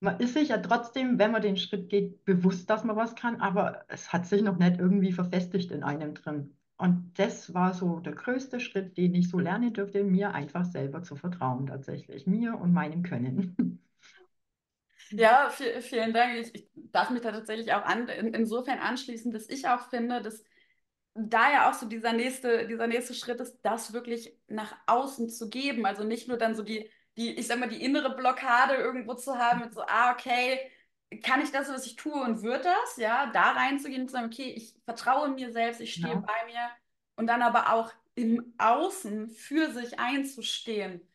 man 0.00 0.18
ist 0.18 0.32
sich 0.32 0.48
ja 0.48 0.58
trotzdem, 0.58 1.18
wenn 1.18 1.30
man 1.30 1.42
den 1.42 1.58
Schritt 1.58 1.90
geht, 1.90 2.24
bewusst, 2.24 2.70
dass 2.70 2.84
man 2.84 2.96
was 2.96 3.14
kann, 3.14 3.40
aber 3.40 3.84
es 3.88 4.12
hat 4.12 4.26
sich 4.26 4.42
noch 4.42 4.56
nicht 4.58 4.78
irgendwie 4.78 5.12
verfestigt 5.12 5.70
in 5.72 5.82
einem 5.82 6.14
drin. 6.14 6.56
Und 6.78 7.12
das 7.18 7.52
war 7.52 7.74
so 7.74 8.00
der 8.00 8.14
größte 8.14 8.60
Schritt, 8.60 8.96
den 8.96 9.14
ich 9.14 9.28
so 9.28 9.38
lernen 9.38 9.74
durfte, 9.74 10.02
mir 10.04 10.32
einfach 10.32 10.64
selber 10.64 11.02
zu 11.02 11.14
vertrauen, 11.14 11.66
tatsächlich, 11.66 12.26
mir 12.26 12.58
und 12.58 12.72
meinem 12.72 13.02
Können. 13.02 13.78
Ja, 15.14 15.50
vielen 15.50 16.14
Dank. 16.14 16.38
Ich, 16.38 16.54
ich, 16.54 16.70
darf 16.90 17.10
mich 17.10 17.20
da 17.20 17.32
tatsächlich 17.32 17.72
auch 17.74 17.84
an, 17.84 18.08
in, 18.08 18.32
insofern 18.32 18.78
anschließen, 18.78 19.30
dass 19.30 19.46
ich 19.50 19.68
auch 19.68 19.90
finde, 19.90 20.22
dass 20.22 20.42
da 21.14 21.50
ja 21.50 21.70
auch 21.70 21.74
so 21.74 21.86
dieser 21.86 22.12
nächste, 22.12 22.66
dieser 22.66 22.86
nächste 22.86 23.14
Schritt 23.14 23.40
ist, 23.40 23.58
das 23.62 23.92
wirklich 23.92 24.36
nach 24.48 24.74
außen 24.86 25.28
zu 25.28 25.50
geben. 25.50 25.84
Also 25.86 26.04
nicht 26.04 26.28
nur 26.28 26.38
dann 26.38 26.54
so 26.54 26.62
die, 26.62 26.90
die, 27.16 27.34
ich 27.34 27.46
sag 27.46 27.58
mal, 27.58 27.68
die 27.68 27.82
innere 27.82 28.16
Blockade 28.16 28.74
irgendwo 28.74 29.14
zu 29.14 29.36
haben 29.38 29.60
mit 29.60 29.74
so, 29.74 29.82
ah, 29.82 30.12
okay, 30.12 30.58
kann 31.22 31.42
ich 31.42 31.50
das, 31.50 31.68
was 31.68 31.86
ich 31.86 31.96
tue 31.96 32.14
und 32.14 32.42
wird 32.42 32.64
das, 32.64 32.96
ja, 32.96 33.30
da 33.32 33.52
reinzugehen 33.52 34.02
und 34.02 34.08
zu 34.08 34.14
sagen, 34.14 34.26
okay, 34.26 34.54
ich 34.56 34.74
vertraue 34.84 35.28
mir 35.28 35.52
selbst, 35.52 35.80
ich 35.80 35.92
stehe 35.94 36.14
ja. 36.14 36.20
bei 36.20 36.46
mir 36.46 36.70
und 37.16 37.26
dann 37.26 37.42
aber 37.42 37.72
auch 37.74 37.92
im 38.14 38.54
Außen 38.58 39.30
für 39.30 39.70
sich 39.72 39.98
einzustehen, 39.98 41.06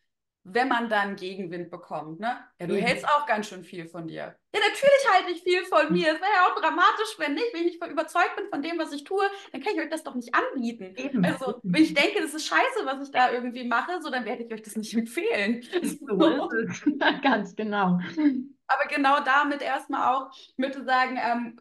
wenn 0.52 0.68
man 0.68 0.88
dann 0.88 1.16
Gegenwind 1.16 1.70
bekommt, 1.70 2.20
ne? 2.20 2.38
Ja, 2.60 2.66
du 2.66 2.74
mhm. 2.74 2.78
hältst 2.78 3.06
auch 3.06 3.26
ganz 3.26 3.48
schön 3.48 3.64
viel 3.64 3.86
von 3.86 4.06
dir. 4.06 4.36
Ja, 4.54 4.60
natürlich 4.60 5.08
halte 5.12 5.32
ich 5.32 5.42
viel 5.42 5.64
von 5.64 5.92
mir. 5.92 6.08
Es 6.08 6.20
wäre 6.20 6.32
ja 6.34 6.46
auch 6.46 6.60
dramatisch, 6.60 7.18
wenn 7.18 7.34
nicht. 7.34 7.52
Wenn 7.52 7.66
ich 7.66 7.80
nicht 7.80 7.86
überzeugt 7.90 8.36
bin 8.36 8.48
von 8.48 8.62
dem, 8.62 8.78
was 8.78 8.92
ich 8.92 9.04
tue, 9.04 9.24
dann 9.52 9.62
kann 9.62 9.74
ich 9.74 9.80
euch 9.80 9.90
das 9.90 10.04
doch 10.04 10.14
nicht 10.14 10.34
anbieten. 10.34 10.94
Eben. 10.96 11.24
Also, 11.24 11.60
wenn 11.62 11.82
ich 11.82 11.94
denke, 11.94 12.20
das 12.20 12.34
ist 12.34 12.46
scheiße, 12.46 12.84
was 12.84 13.06
ich 13.06 13.12
da 13.12 13.30
irgendwie 13.30 13.64
mache, 13.64 14.00
so, 14.00 14.10
dann 14.10 14.24
werde 14.24 14.44
ich 14.44 14.52
euch 14.52 14.62
das 14.62 14.76
nicht 14.76 14.94
empfehlen. 14.94 15.62
So 16.08 16.48
ist 16.52 16.84
es. 16.86 16.98
ganz 17.22 17.54
genau 17.54 17.98
aber 18.68 18.84
genau 18.88 19.20
damit 19.24 19.62
erstmal 19.62 20.14
auch, 20.14 20.30
ich 20.32 20.54
würde 20.56 20.84
sagen, 20.84 21.18
ähm, 21.20 21.56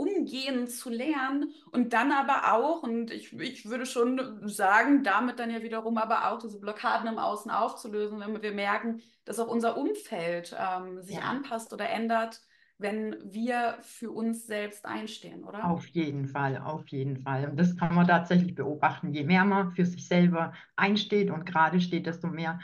umgehen 0.00 0.66
zu 0.66 0.88
lernen 0.88 1.52
und 1.72 1.92
dann 1.92 2.10
aber 2.10 2.54
auch, 2.54 2.82
und 2.82 3.10
ich, 3.10 3.32
ich 3.38 3.68
würde 3.68 3.84
schon 3.84 4.48
sagen, 4.48 5.04
damit 5.04 5.38
dann 5.38 5.50
ja 5.50 5.62
wiederum 5.62 5.98
aber 5.98 6.30
auch 6.30 6.38
diese 6.38 6.58
Blockaden 6.58 7.06
im 7.06 7.18
Außen 7.18 7.50
aufzulösen, 7.50 8.20
wenn 8.20 8.40
wir 8.40 8.52
merken, 8.52 9.02
dass 9.26 9.38
auch 9.38 9.48
unser 9.48 9.76
Umfeld 9.76 10.56
ähm, 10.58 11.02
sich 11.02 11.16
ja. 11.16 11.22
anpasst 11.22 11.74
oder 11.74 11.88
ändert, 11.90 12.40
wenn 12.78 13.16
wir 13.22 13.76
für 13.82 14.10
uns 14.10 14.46
selbst 14.46 14.86
einstehen, 14.86 15.44
oder? 15.44 15.66
Auf 15.66 15.86
jeden 15.88 16.26
Fall, 16.26 16.56
auf 16.56 16.88
jeden 16.88 17.18
Fall. 17.18 17.50
Und 17.50 17.60
das 17.60 17.76
kann 17.76 17.94
man 17.94 18.06
tatsächlich 18.06 18.54
beobachten. 18.54 19.12
Je 19.12 19.24
mehr 19.24 19.44
man 19.44 19.72
für 19.72 19.84
sich 19.84 20.08
selber 20.08 20.54
einsteht 20.76 21.30
und 21.30 21.44
gerade 21.44 21.82
steht, 21.82 22.06
desto 22.06 22.28
mehr, 22.28 22.58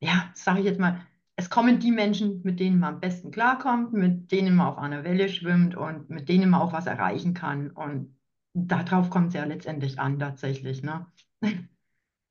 ja, 0.00 0.30
sage 0.32 0.60
ich 0.60 0.64
jetzt 0.64 0.80
mal, 0.80 1.06
es 1.36 1.50
kommen 1.50 1.80
die 1.80 1.90
Menschen, 1.90 2.42
mit 2.44 2.60
denen 2.60 2.78
man 2.78 2.94
am 2.94 3.00
besten 3.00 3.30
klarkommt, 3.30 3.92
mit 3.92 4.30
denen 4.30 4.56
man 4.56 4.68
auf 4.68 4.78
einer 4.78 5.04
Welle 5.04 5.28
schwimmt 5.28 5.76
und 5.76 6.08
mit 6.10 6.28
denen 6.28 6.50
man 6.50 6.60
auch 6.60 6.72
was 6.72 6.86
erreichen 6.86 7.34
kann. 7.34 7.70
Und 7.70 8.16
darauf 8.54 9.10
kommt 9.10 9.28
es 9.28 9.34
ja 9.34 9.44
letztendlich 9.44 9.98
an, 9.98 10.18
tatsächlich, 10.18 10.82
ne? 10.82 11.06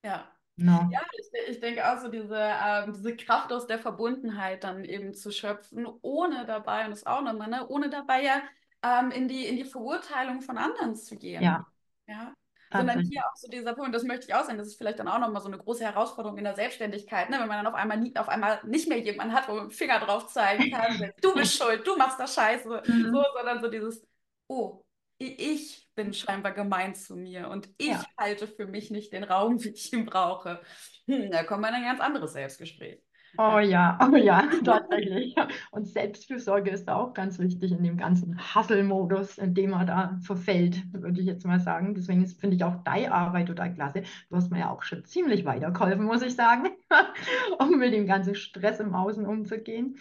Ja. 0.03 0.27
No. 0.55 0.89
Ja, 0.91 1.01
ich, 1.13 1.49
ich 1.49 1.59
denke 1.59 1.89
auch 1.91 1.99
so 1.99 2.09
diese, 2.09 2.35
ähm, 2.37 2.93
diese 2.93 3.15
Kraft 3.15 3.51
aus 3.51 3.65
der 3.67 3.79
Verbundenheit 3.79 4.63
dann 4.63 4.85
eben 4.85 5.13
zu 5.13 5.31
schöpfen, 5.31 5.87
ohne 6.01 6.45
dabei, 6.45 6.85
und 6.85 6.91
das 6.91 7.05
auch 7.05 7.21
nochmal, 7.21 7.49
ne, 7.49 7.67
ohne 7.67 7.89
dabei 7.89 8.23
ja 8.23 8.41
ähm, 8.83 9.11
in 9.11 9.27
die, 9.27 9.47
in 9.47 9.55
die 9.55 9.65
Verurteilung 9.65 10.41
von 10.41 10.57
anderen 10.57 10.95
zu 10.95 11.17
gehen. 11.17 11.41
Ja. 11.41 11.65
Ja. 12.07 12.33
Sondern 12.73 12.99
hier 13.01 13.21
auch 13.25 13.35
so 13.35 13.47
dieser 13.47 13.73
Punkt, 13.73 13.95
das 13.95 14.03
möchte 14.03 14.27
ich 14.27 14.33
auch 14.33 14.43
sagen, 14.43 14.57
das 14.57 14.67
ist 14.67 14.77
vielleicht 14.77 14.99
dann 14.99 15.07
auch 15.07 15.19
nochmal 15.19 15.41
so 15.41 15.47
eine 15.47 15.57
große 15.57 15.83
Herausforderung 15.83 16.37
in 16.37 16.43
der 16.43 16.55
Selbstständigkeit, 16.55 17.29
ne? 17.29 17.39
wenn 17.39 17.47
man 17.47 17.63
dann 17.63 17.67
auf 17.67 17.79
einmal, 17.79 17.97
nie, 17.97 18.15
auf 18.15 18.29
einmal 18.29 18.59
nicht 18.65 18.89
mehr 18.89 18.99
jemanden 18.99 19.33
hat, 19.33 19.47
wo 19.47 19.53
man 19.53 19.63
mit 19.63 19.73
dem 19.73 19.77
Finger 19.77 19.99
drauf 19.99 20.27
zeigen 20.27 20.71
kann, 20.71 21.11
du 21.21 21.33
bist 21.33 21.57
schuld, 21.57 21.85
du 21.85 21.95
machst 21.95 22.19
das 22.19 22.33
Scheiße, 22.33 22.83
mhm. 22.85 23.11
so, 23.13 23.23
sondern 23.35 23.61
so 23.61 23.69
dieses, 23.69 24.05
oh, 24.47 24.83
ich 25.17 25.87
bin 25.95 26.13
scheinbar 26.13 26.51
gemein 26.51 26.95
zu 26.95 27.15
mir 27.15 27.49
und 27.49 27.69
ich 27.77 27.87
ja. 27.87 28.05
halte 28.17 28.47
für 28.47 28.65
mich 28.65 28.91
nicht 28.91 29.13
den 29.13 29.23
Raum, 29.23 29.63
wie 29.63 29.69
ich 29.69 29.93
ihn 29.93 30.05
brauche. 30.05 30.59
Hm, 31.07 31.31
da 31.31 31.43
kommt 31.43 31.61
man 31.61 31.73
in 31.73 31.81
ein 31.81 31.85
ganz 31.85 32.01
anderes 32.01 32.33
Selbstgespräch. 32.33 33.01
Oh 33.35 33.57
ja, 33.57 33.97
oh 33.99 34.15
ja, 34.15 34.47
tatsächlich. 34.63 35.35
Und 35.71 35.87
Selbstfürsorge 35.87 36.69
ist 36.69 36.85
da 36.85 36.95
auch 36.95 37.13
ganz 37.15 37.39
wichtig 37.39 37.71
in 37.71 37.83
dem 37.83 37.97
ganzen 37.97 38.39
Hustle-Modus, 38.53 39.39
in 39.39 39.55
dem 39.55 39.71
man 39.71 39.87
da 39.87 40.19
verfällt, 40.21 40.83
würde 40.93 41.19
ich 41.19 41.25
jetzt 41.25 41.43
mal 41.45 41.59
sagen. 41.59 41.95
Deswegen 41.95 42.27
finde 42.27 42.55
ich 42.55 42.63
auch 42.63 42.83
deine 42.83 43.11
Arbeit 43.11 43.47
total 43.47 43.73
klasse. 43.73 44.03
Du 44.29 44.35
hast 44.35 44.51
mir 44.51 44.59
ja 44.59 44.69
auch 44.69 44.83
schon 44.83 45.03
ziemlich 45.05 45.45
weitergeholfen, 45.45 46.05
muss 46.05 46.21
ich 46.21 46.35
sagen, 46.35 46.69
um 47.59 47.79
mit 47.79 47.93
dem 47.93 48.05
ganzen 48.05 48.35
Stress 48.35 48.79
im 48.79 48.93
Außen 48.93 49.25
umzugehen. 49.25 49.97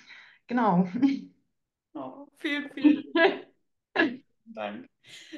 Genau. 0.47 0.87
Oh, 1.95 2.27
vielen, 2.39 2.71
vielen 2.75 3.05
Dank. 4.45 4.87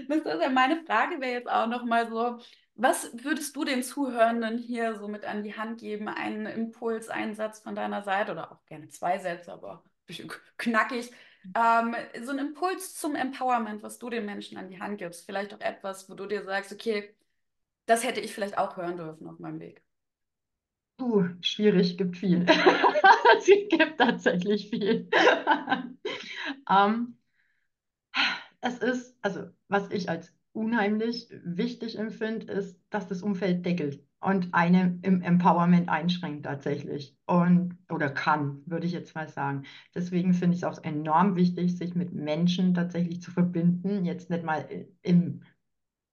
Das 0.08 0.18
ist 0.18 0.42
ja 0.42 0.50
meine 0.50 0.84
Frage 0.84 1.20
wäre 1.20 1.32
jetzt 1.32 1.48
auch 1.50 1.66
noch 1.66 1.84
mal 1.84 2.08
so, 2.08 2.38
was 2.76 3.10
würdest 3.22 3.54
du 3.54 3.64
den 3.64 3.82
Zuhörenden 3.82 4.58
hier 4.58 4.96
so 4.96 5.06
mit 5.08 5.24
an 5.24 5.44
die 5.44 5.56
Hand 5.56 5.78
geben? 5.80 6.08
Einen 6.08 6.46
Impuls, 6.46 7.08
einen 7.08 7.34
Satz 7.34 7.60
von 7.60 7.74
deiner 7.74 8.02
Seite 8.02 8.32
oder 8.32 8.50
auch 8.52 8.64
gerne 8.66 8.88
zwei 8.88 9.18
Sätze, 9.18 9.52
aber 9.52 9.84
ein 9.84 10.06
bisschen 10.06 10.32
knackig. 10.58 11.10
Ähm, 11.54 11.94
so 12.22 12.32
ein 12.32 12.38
Impuls 12.38 12.94
zum 12.94 13.14
Empowerment, 13.14 13.82
was 13.82 13.98
du 13.98 14.10
den 14.10 14.26
Menschen 14.26 14.58
an 14.58 14.68
die 14.68 14.80
Hand 14.80 14.98
gibst. 14.98 15.26
Vielleicht 15.26 15.54
auch 15.54 15.60
etwas, 15.60 16.08
wo 16.08 16.14
du 16.14 16.26
dir 16.26 16.42
sagst, 16.42 16.72
okay, 16.72 17.14
das 17.86 18.02
hätte 18.02 18.20
ich 18.20 18.32
vielleicht 18.32 18.58
auch 18.58 18.76
hören 18.76 18.96
dürfen 18.96 19.28
auf 19.28 19.38
meinem 19.38 19.60
Weg. 19.60 19.82
Uh, 21.00 21.28
schwierig, 21.40 21.98
gibt 21.98 22.16
viel. 22.16 22.46
es 23.38 23.46
gibt 23.46 23.98
tatsächlich 23.98 24.70
viel. 24.70 25.08
ähm, 26.70 27.18
es 28.60 28.78
ist, 28.78 29.16
also 29.20 29.50
was 29.68 29.90
ich 29.90 30.08
als 30.08 30.32
unheimlich 30.54 31.28
wichtig 31.44 31.98
empfinde, 31.98 32.52
ist, 32.52 32.80
dass 32.90 33.06
das 33.08 33.22
Umfeld 33.22 33.66
deckelt 33.66 34.02
und 34.20 34.54
eine 34.54 34.98
im 35.02 35.20
Empowerment 35.20 35.88
einschränkt 35.88 36.46
tatsächlich 36.46 37.16
und 37.26 37.76
oder 37.90 38.08
kann, 38.08 38.62
würde 38.64 38.86
ich 38.86 38.92
jetzt 38.92 39.14
mal 39.14 39.28
sagen. 39.28 39.64
Deswegen 39.94 40.32
finde 40.32 40.56
ich 40.56 40.62
es 40.62 40.64
auch 40.64 40.82
enorm 40.82 41.36
wichtig, 41.36 41.76
sich 41.76 41.94
mit 41.94 42.14
Menschen 42.14 42.72
tatsächlich 42.72 43.20
zu 43.20 43.30
verbinden, 43.32 44.04
jetzt 44.04 44.30
nicht 44.30 44.44
mal 44.44 44.66
im 45.02 45.42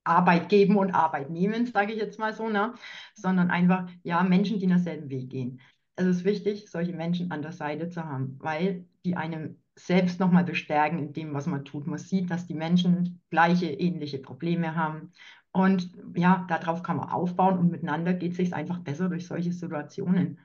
Arbeit 0.04 0.50
geben 0.50 0.78
und 0.78 0.92
Arbeit 0.94 1.30
nehmen, 1.30 1.68
sage 1.68 1.94
ich 1.94 2.00
jetzt 2.00 2.20
mal 2.20 2.34
so, 2.34 2.50
ne? 2.50 2.74
sondern 3.14 3.52
einfach, 3.52 3.88
ja, 4.04 4.24
Menschen, 4.24 4.60
die 4.60 4.68
denselben 4.68 5.10
Weg 5.10 5.30
gehen. 5.30 5.62
Es 5.96 6.08
ist 6.08 6.26
wichtig, 6.26 6.70
solche 6.70 6.94
Menschen 6.94 7.32
an 7.32 7.44
der 7.44 7.52
Seite 7.52 7.90
zu 7.90 8.04
haben, 8.04 8.38
weil 8.40 8.86
die 9.06 9.16
einem 9.16 9.61
selbst 9.76 10.20
nochmal 10.20 10.44
bestärken 10.44 11.00
in 11.00 11.14
dem, 11.14 11.34
was 11.34 11.48
man 11.48 11.66
tut. 11.66 11.88
Man 11.88 12.00
sieht, 12.00 12.30
dass 12.30 12.48
die 12.48 12.54
Menschen 12.54 13.22
gleiche, 13.30 13.68
ähnliche 13.68 14.20
Probleme 14.20 14.76
haben. 14.76 15.12
Und 15.52 15.92
ja, 16.16 16.46
darauf 16.48 16.84
kann 16.84 16.98
man 16.98 17.10
aufbauen 17.10 17.58
und 17.58 17.72
miteinander 17.72 18.14
geht 18.14 18.32
es 18.32 18.38
sich 18.38 18.54
einfach 18.54 18.80
besser 18.80 19.10
durch 19.10 19.28
solche 19.28 19.52
Situationen. 19.52 20.40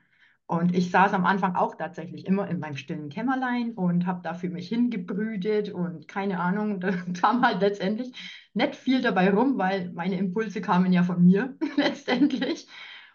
Und 0.47 0.73
ich 0.73 0.91
saß 0.91 1.11
am 1.13 1.25
Anfang 1.25 1.55
auch 1.55 1.75
tatsächlich 1.75 2.25
immer 2.25 2.47
in 2.47 2.59
meinem 2.59 2.77
stillen 2.77 3.09
Kämmerlein 3.09 3.73
und 3.73 4.05
habe 4.05 4.21
da 4.23 4.33
für 4.33 4.49
mich 4.49 4.69
hingebrütet 4.69 5.73
und 5.73 6.07
keine 6.07 6.39
Ahnung, 6.39 6.79
da 6.79 6.91
kam 7.19 7.45
halt 7.45 7.59
letztendlich 7.59 8.13
nicht 8.53 8.75
viel 8.75 9.01
dabei 9.01 9.29
rum, 9.29 9.57
weil 9.57 9.91
meine 9.91 10.17
Impulse 10.17 10.61
kamen 10.61 10.93
ja 10.93 11.03
von 11.03 11.23
mir 11.23 11.57
letztendlich. 11.75 12.67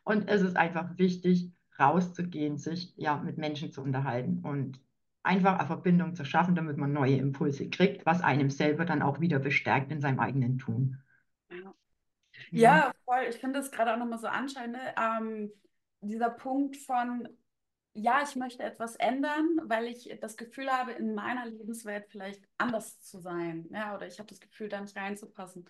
Und 0.05 0.29
es 0.29 0.43
ist 0.43 0.57
einfach 0.57 0.99
wichtig, 0.99 1.51
rauszugehen, 1.79 2.59
sich 2.59 2.93
ja 2.97 3.17
mit 3.17 3.39
Menschen 3.39 3.73
zu 3.73 3.83
unterhalten 3.83 4.41
und 4.45 4.79
einfach 5.23 5.59
eine 5.59 5.67
Verbindung 5.67 6.15
zu 6.15 6.25
schaffen, 6.25 6.55
damit 6.55 6.77
man 6.77 6.93
neue 6.93 7.17
Impulse 7.17 7.69
kriegt, 7.71 8.05
was 8.07 8.23
einem 8.23 8.51
selber 8.51 8.85
dann 8.85 9.03
auch 9.03 9.21
wieder 9.21 9.39
bestärkt 9.39 9.93
in 9.93 10.01
seinem 10.01 10.21
eigenen 10.21 10.59
Tun. 10.59 10.99
Ja, 11.51 11.75
ja 12.51 12.93
voll. 13.05 13.27
Ich 13.29 13.37
finde 13.37 13.61
es 13.61 13.71
gerade 13.71 13.93
auch 13.93 13.99
nochmal 13.99 14.19
so 14.19 14.27
anscheinend, 14.27 14.77
ne? 14.77 14.95
ähm, 14.99 15.53
dieser 16.01 16.31
Punkt 16.31 16.77
von, 16.77 17.29
ja, 17.95 18.23
ich 18.23 18.37
möchte 18.37 18.63
etwas 18.63 18.97
ändern, 18.97 19.61
weil 19.65 19.87
ich 19.87 20.17
das 20.21 20.37
Gefühl 20.37 20.71
habe, 20.71 20.93
in 20.93 21.15
meiner 21.15 21.47
Lebenswelt 21.47 22.07
vielleicht 22.09 22.43
anders 22.59 23.01
zu 23.01 23.19
sein. 23.19 23.67
Ja, 23.71 23.95
oder 23.95 24.07
ich 24.07 24.19
habe 24.19 24.29
das 24.29 24.41
Gefühl, 24.41 24.69
da 24.69 24.81
nicht 24.81 24.97
reinzupassen. 24.97 25.67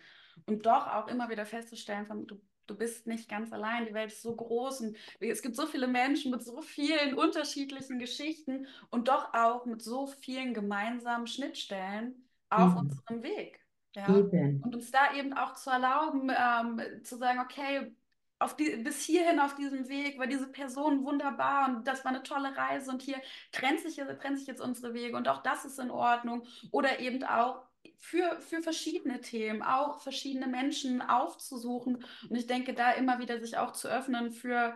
Und 0.46 0.64
doch 0.64 0.86
auch 0.86 1.08
immer 1.08 1.28
wieder 1.28 1.44
festzustellen, 1.44 2.06
von, 2.06 2.26
du 2.26 2.40
du 2.72 2.78
bist 2.78 3.06
nicht 3.06 3.28
ganz 3.28 3.52
allein, 3.52 3.86
die 3.86 3.94
Welt 3.94 4.12
ist 4.12 4.22
so 4.22 4.34
groß 4.34 4.80
und 4.80 4.96
es 5.20 5.42
gibt 5.42 5.56
so 5.56 5.66
viele 5.66 5.86
Menschen 5.86 6.30
mit 6.30 6.42
so 6.42 6.62
vielen 6.62 7.14
unterschiedlichen 7.14 7.98
Geschichten 7.98 8.66
und 8.90 9.08
doch 9.08 9.34
auch 9.34 9.66
mit 9.66 9.82
so 9.82 10.06
vielen 10.06 10.54
gemeinsamen 10.54 11.26
Schnittstellen 11.26 12.28
auf 12.48 12.72
mhm. 12.72 12.78
unserem 12.78 13.22
Weg. 13.22 13.60
Ja? 13.94 14.06
Und 14.62 14.74
uns 14.74 14.90
da 14.90 15.14
eben 15.14 15.34
auch 15.34 15.54
zu 15.54 15.70
erlauben, 15.70 16.30
ähm, 16.30 17.04
zu 17.04 17.16
sagen, 17.18 17.40
okay, 17.40 17.94
auf 18.38 18.56
die, 18.56 18.76
bis 18.76 19.02
hierhin 19.02 19.38
auf 19.38 19.54
diesem 19.54 19.88
Weg 19.88 20.18
war 20.18 20.26
diese 20.26 20.50
Person 20.50 21.04
wunderbar 21.04 21.68
und 21.68 21.86
das 21.86 22.04
war 22.04 22.12
eine 22.12 22.22
tolle 22.22 22.56
Reise 22.56 22.90
und 22.90 23.02
hier 23.02 23.20
trennt 23.52 23.80
sich, 23.80 23.96
trennt 23.96 24.38
sich 24.38 24.48
jetzt 24.48 24.60
unsere 24.60 24.94
Wege 24.94 25.16
und 25.16 25.28
auch 25.28 25.42
das 25.42 25.64
ist 25.64 25.78
in 25.78 25.90
Ordnung. 25.90 26.44
Oder 26.70 26.98
eben 27.00 27.22
auch, 27.22 27.62
für, 27.98 28.40
für 28.40 28.62
verschiedene 28.62 29.20
Themen, 29.20 29.62
auch 29.62 30.00
verschiedene 30.00 30.46
Menschen 30.46 31.02
aufzusuchen. 31.02 32.04
Und 32.28 32.36
ich 32.36 32.46
denke, 32.46 32.74
da 32.74 32.92
immer 32.92 33.18
wieder 33.18 33.40
sich 33.40 33.56
auch 33.56 33.72
zu 33.72 33.88
öffnen 33.88 34.32
für 34.32 34.74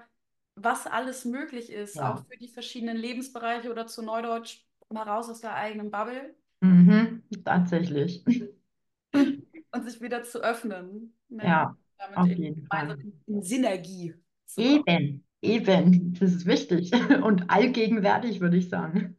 was 0.54 0.86
alles 0.86 1.25
möglich 1.25 1.70
ist, 1.70 1.96
ja. 1.96 2.14
auch 2.14 2.25
für 2.26 2.38
die 2.38 2.48
verschiedenen 2.48 2.96
Lebensbereiche 2.96 3.70
oder 3.70 3.86
zu 3.86 4.02
Neudeutsch 4.02 4.64
mal 4.88 5.02
raus 5.02 5.28
aus 5.28 5.40
der 5.40 5.54
eigenen 5.54 5.90
Bubble. 5.90 6.34
Mhm, 6.60 7.22
tatsächlich. 7.44 8.25
Und 9.12 9.84
sich 9.84 10.00
wieder 10.00 10.22
zu 10.22 10.42
öffnen. 10.42 11.14
Ne? 11.28 11.44
Ja, 11.44 11.76
Damit 11.98 12.16
auf 12.16 12.28
jeden 12.28 12.66
Fall. 12.66 12.98
In 13.26 13.42
Synergie. 13.42 14.14
Eben, 14.56 15.25
eben. 15.42 16.14
Das 16.14 16.32
ist 16.32 16.46
wichtig 16.46 16.92
und 17.22 17.50
allgegenwärtig, 17.50 18.40
würde 18.40 18.56
ich 18.56 18.70
sagen. 18.70 19.15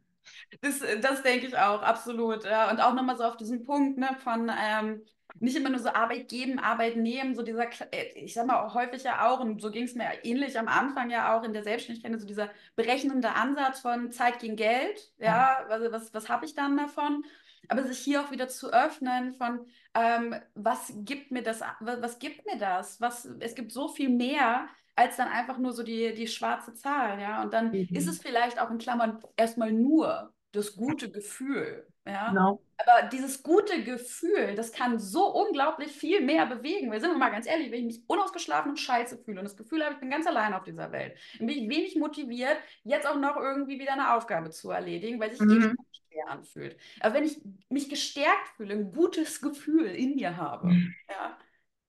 Das, 0.60 0.80
das 1.00 1.22
denke 1.22 1.46
ich 1.46 1.56
auch, 1.56 1.82
absolut. 1.82 2.44
Und 2.44 2.80
auch 2.80 2.94
nochmal 2.94 3.16
so 3.16 3.24
auf 3.24 3.36
diesen 3.36 3.64
Punkt 3.64 3.98
ne, 3.98 4.16
von 4.22 4.50
ähm, 4.50 5.02
nicht 5.40 5.56
immer 5.56 5.70
nur 5.70 5.78
so 5.78 5.90
Arbeit 5.90 6.28
geben, 6.28 6.58
Arbeit 6.58 6.96
nehmen, 6.96 7.34
so 7.34 7.42
dieser, 7.42 7.68
äh, 7.92 8.06
ich 8.14 8.34
sag 8.34 8.46
mal, 8.46 8.72
häufig 8.74 9.04
ja 9.04 9.28
auch, 9.28 9.40
und 9.40 9.60
so 9.60 9.70
ging 9.70 9.84
es 9.84 9.94
mir 9.94 10.06
ähnlich 10.24 10.58
am 10.58 10.68
Anfang 10.68 11.10
ja 11.10 11.36
auch 11.36 11.44
in 11.44 11.52
der 11.52 11.62
Selbstständigkeit, 11.62 12.18
so 12.20 12.26
dieser 12.26 12.50
berechnende 12.76 13.34
Ansatz 13.34 13.80
von 13.80 14.10
Zeit 14.10 14.40
gegen 14.40 14.56
Geld, 14.56 15.12
ja, 15.18 15.64
also 15.68 15.92
was, 15.92 16.12
was 16.14 16.28
habe 16.28 16.44
ich 16.44 16.54
dann 16.54 16.76
davon? 16.76 17.24
Aber 17.68 17.82
sich 17.82 17.98
hier 17.98 18.22
auch 18.22 18.30
wieder 18.30 18.48
zu 18.48 18.72
öffnen 18.72 19.34
von, 19.34 19.66
ähm, 19.94 20.34
was 20.54 20.92
gibt 20.96 21.30
mir 21.30 21.42
das, 21.42 21.60
was, 21.80 22.00
was 22.00 22.18
gibt 22.18 22.46
mir 22.46 22.56
das? 22.58 23.00
Was, 23.00 23.26
es 23.40 23.54
gibt 23.54 23.72
so 23.72 23.88
viel 23.88 24.08
mehr, 24.08 24.68
als 24.98 25.16
dann 25.16 25.28
einfach 25.28 25.58
nur 25.58 25.72
so 25.72 25.84
die, 25.84 26.12
die 26.12 26.26
schwarze 26.26 26.74
Zahl, 26.74 27.20
ja. 27.20 27.40
Und 27.42 27.54
dann 27.54 27.70
mhm. 27.70 27.88
ist 27.90 28.08
es 28.08 28.18
vielleicht 28.18 28.60
auch 28.60 28.70
in 28.70 28.78
Klammern 28.78 29.20
erstmal 29.36 29.72
nur 29.72 30.34
das 30.50 30.74
gute 30.74 31.10
Gefühl, 31.10 31.86
ja. 32.04 32.30
Genau. 32.30 32.62
Aber 32.78 33.08
dieses 33.08 33.42
gute 33.42 33.84
Gefühl, 33.84 34.54
das 34.56 34.72
kann 34.72 34.98
so 34.98 35.26
unglaublich 35.26 35.92
viel 35.92 36.20
mehr 36.20 36.46
bewegen. 36.46 36.90
Wir 36.90 37.00
sind 37.00 37.18
mal 37.18 37.30
ganz 37.30 37.46
ehrlich, 37.46 37.70
wenn 37.70 37.80
ich 37.80 37.96
mich 37.98 38.02
unausgeschlafen 38.08 38.70
und 38.70 38.78
scheiße 38.78 39.18
fühle 39.18 39.40
und 39.40 39.44
das 39.44 39.56
Gefühl 39.56 39.84
habe, 39.84 39.94
ich 39.94 40.00
bin 40.00 40.10
ganz 40.10 40.26
allein 40.26 40.54
auf 40.54 40.64
dieser 40.64 40.90
Welt, 40.90 41.16
dann 41.38 41.46
bin 41.46 41.56
ich 41.58 41.68
wenig 41.68 41.96
motiviert, 41.96 42.56
jetzt 42.82 43.06
auch 43.06 43.18
noch 43.18 43.36
irgendwie 43.36 43.78
wieder 43.78 43.92
eine 43.92 44.14
Aufgabe 44.16 44.50
zu 44.50 44.70
erledigen, 44.70 45.20
weil 45.20 45.30
sich 45.30 45.40
mhm. 45.40 45.76
eh 45.76 46.12
schwer 46.12 46.28
anfühlt. 46.28 46.76
Aber 47.00 47.14
wenn 47.14 47.24
ich 47.24 47.40
mich 47.68 47.88
gestärkt 47.88 48.48
fühle, 48.56 48.74
ein 48.74 48.92
gutes 48.92 49.40
Gefühl 49.40 49.86
in 49.86 50.14
mir 50.14 50.36
habe, 50.36 50.68
mhm. 50.68 50.94
ja, 51.08 51.38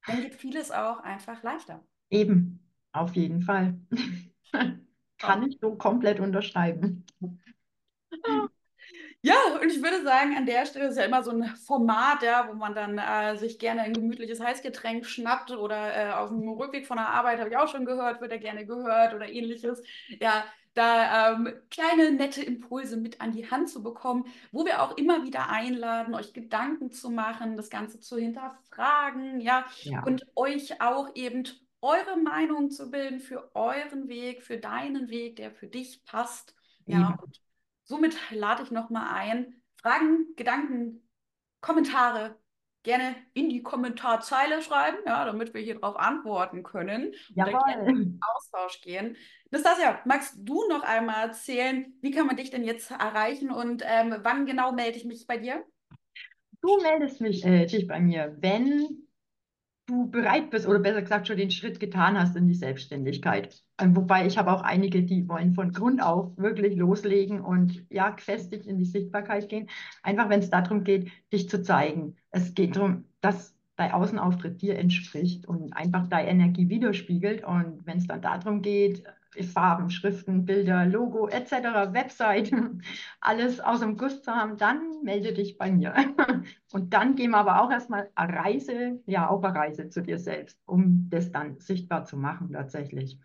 dann 0.05 0.21
geht 0.21 0.35
vieles 0.35 0.69
auch 0.69 0.99
einfach 0.99 1.41
leichter. 1.43 1.83
Eben. 2.09 2.68
Auf 2.91 3.15
jeden 3.15 3.41
Fall. 3.41 3.75
Kann 5.17 5.43
ich 5.43 5.57
so 5.61 5.75
komplett 5.75 6.19
unterschreiben. 6.19 7.05
Ja, 9.21 9.35
und 9.61 9.69
ich 9.69 9.83
würde 9.83 10.01
sagen, 10.01 10.37
an 10.37 10.45
der 10.45 10.65
Stelle 10.65 10.87
ist 10.87 10.97
ja 10.97 11.03
immer 11.03 11.23
so 11.23 11.31
ein 11.31 11.43
Format, 11.57 12.23
ja, 12.23 12.47
wo 12.49 12.53
man 12.53 12.73
dann 12.73 12.97
äh, 12.97 13.35
sich 13.37 13.59
gerne 13.59 13.81
ein 13.81 13.93
gemütliches 13.93 14.39
Heißgetränk 14.39 15.05
schnappt 15.05 15.51
oder 15.51 15.93
äh, 15.93 16.11
auf 16.13 16.29
dem 16.29 16.47
Rückweg 16.47 16.87
von 16.87 16.95
der 16.95 17.09
Arbeit 17.09 17.39
habe 17.39 17.49
ich 17.49 17.57
auch 17.57 17.67
schon 17.67 17.83
gehört, 17.85 18.21
wird 18.21 18.31
er 18.31 18.39
gerne 18.39 18.65
gehört 18.65 19.13
oder 19.13 19.27
ähnliches. 19.27 19.83
Ja, 20.21 20.45
da 20.73 21.33
ähm, 21.33 21.53
kleine 21.69 22.11
nette 22.11 22.41
Impulse 22.41 22.95
mit 22.95 23.19
an 23.19 23.33
die 23.33 23.51
Hand 23.51 23.69
zu 23.69 23.83
bekommen, 23.83 24.25
wo 24.53 24.65
wir 24.65 24.81
auch 24.81 24.95
immer 24.97 25.23
wieder 25.25 25.49
einladen, 25.49 26.15
euch 26.15 26.31
Gedanken 26.31 26.91
zu 26.91 27.09
machen, 27.09 27.57
das 27.57 27.69
Ganze 27.69 27.99
zu 27.99 28.17
hinterfragen, 28.17 29.41
ja, 29.41 29.65
Ja, 29.81 30.03
und 30.03 30.25
euch 30.35 30.79
auch 30.81 31.09
eben 31.15 31.43
eure 31.81 32.17
Meinung 32.17 32.69
zu 32.71 32.91
bilden 32.91 33.19
für 33.19 33.53
euren 33.55 34.07
Weg, 34.07 34.43
für 34.43 34.57
deinen 34.57 35.09
Weg, 35.09 35.37
der 35.37 35.51
für 35.51 35.67
dich 35.67 36.03
passt. 36.05 36.55
Ja, 36.85 37.09
eben. 37.09 37.19
und 37.19 37.41
somit 37.83 38.17
lade 38.31 38.63
ich 38.63 38.71
nochmal 38.71 39.13
ein, 39.13 39.61
Fragen, 39.81 40.35
Gedanken, 40.35 41.07
Kommentare 41.61 42.37
gerne 42.83 43.15
in 43.33 43.49
die 43.49 43.61
Kommentarzeile 43.61 44.61
schreiben, 44.61 44.97
ja, 45.05 45.25
damit 45.25 45.53
wir 45.53 45.61
hier 45.61 45.79
drauf 45.79 45.97
antworten 45.97 46.63
können 46.63 47.07
und 47.07 47.15
da 47.35 47.45
gerne 47.45 47.73
in 47.73 47.85
den 47.85 47.95
Jawohl. 47.95 48.19
Austausch 48.35 48.81
gehen. 48.81 49.17
Nastasia, 49.51 50.01
magst 50.05 50.35
du 50.37 50.67
noch 50.69 50.83
einmal 50.83 51.27
erzählen, 51.27 51.93
wie 52.01 52.11
kann 52.11 52.27
man 52.27 52.37
dich 52.37 52.51
denn 52.51 52.63
jetzt 52.63 52.91
erreichen 52.91 53.51
und 53.51 53.83
ähm, 53.85 54.15
wann 54.21 54.45
genau 54.45 54.71
melde 54.71 54.97
ich 54.97 55.05
mich 55.05 55.27
bei 55.27 55.37
dir? 55.37 55.63
Du 56.61 56.77
meldest 56.81 57.21
mich, 57.21 57.45
äh, 57.45 57.65
dich 57.65 57.87
bei 57.87 57.99
mir, 57.99 58.35
wenn 58.39 59.08
du 59.89 60.09
bereit 60.09 60.51
bist 60.51 60.67
oder 60.67 60.79
besser 60.79 61.01
gesagt 61.01 61.27
schon 61.27 61.37
den 61.37 61.51
Schritt 61.51 61.79
getan 61.79 62.17
hast 62.17 62.35
in 62.35 62.47
die 62.47 62.53
Selbstständigkeit. 62.53 63.63
Ähm, 63.79 63.95
Wobei 63.95 64.25
ich 64.27 64.37
habe 64.37 64.51
auch 64.51 64.61
einige, 64.61 65.03
die 65.03 65.27
wollen 65.27 65.53
von 65.53 65.73
Grund 65.73 66.01
auf 66.01 66.37
wirklich 66.37 66.75
loslegen 66.75 67.41
und 67.41 67.85
ja, 67.89 68.09
gefestigt 68.11 68.67
in 68.67 68.77
die 68.77 68.85
Sichtbarkeit 68.85 69.49
gehen. 69.49 69.69
Einfach 70.03 70.29
wenn 70.29 70.39
es 70.39 70.49
darum 70.49 70.83
geht, 70.83 71.11
dich 71.33 71.49
zu 71.49 71.61
zeigen. 71.61 72.15
Es 72.31 72.53
geht 72.53 72.75
darum, 72.75 73.05
dass 73.21 73.55
dein 73.75 73.91
Außenauftritt 73.91 74.61
dir 74.61 74.77
entspricht 74.77 75.47
und 75.47 75.73
einfach 75.73 76.07
deine 76.07 76.29
Energie 76.29 76.69
widerspiegelt. 76.69 77.43
Und 77.43 77.85
wenn 77.85 77.97
es 77.97 78.07
dann 78.07 78.21
darum 78.21 78.61
geht, 78.61 79.03
Farben, 79.53 79.89
Schriften, 79.89 80.45
Bilder, 80.45 80.85
Logo 80.85 81.27
etc., 81.27 81.93
Website, 81.93 82.51
alles 83.21 83.59
aus 83.59 83.79
dem 83.81 83.97
Guss 83.97 84.21
zu 84.21 84.31
haben, 84.31 84.57
dann 84.57 85.03
melde 85.03 85.33
dich 85.33 85.57
bei 85.57 85.71
mir. 85.71 85.93
Und 86.71 86.93
dann 86.93 87.15
gehen 87.15 87.31
wir 87.31 87.37
aber 87.37 87.61
auch 87.61 87.71
erstmal 87.71 88.09
eine 88.15 88.33
Reise, 88.33 89.01
ja, 89.05 89.27
auf 89.27 89.43
eine 89.43 89.55
Reise 89.57 89.89
zu 89.89 90.01
dir 90.01 90.19
selbst, 90.19 90.59
um 90.65 91.09
das 91.09 91.31
dann 91.31 91.59
sichtbar 91.59 92.05
zu 92.05 92.17
machen 92.17 92.51
tatsächlich. 92.51 93.19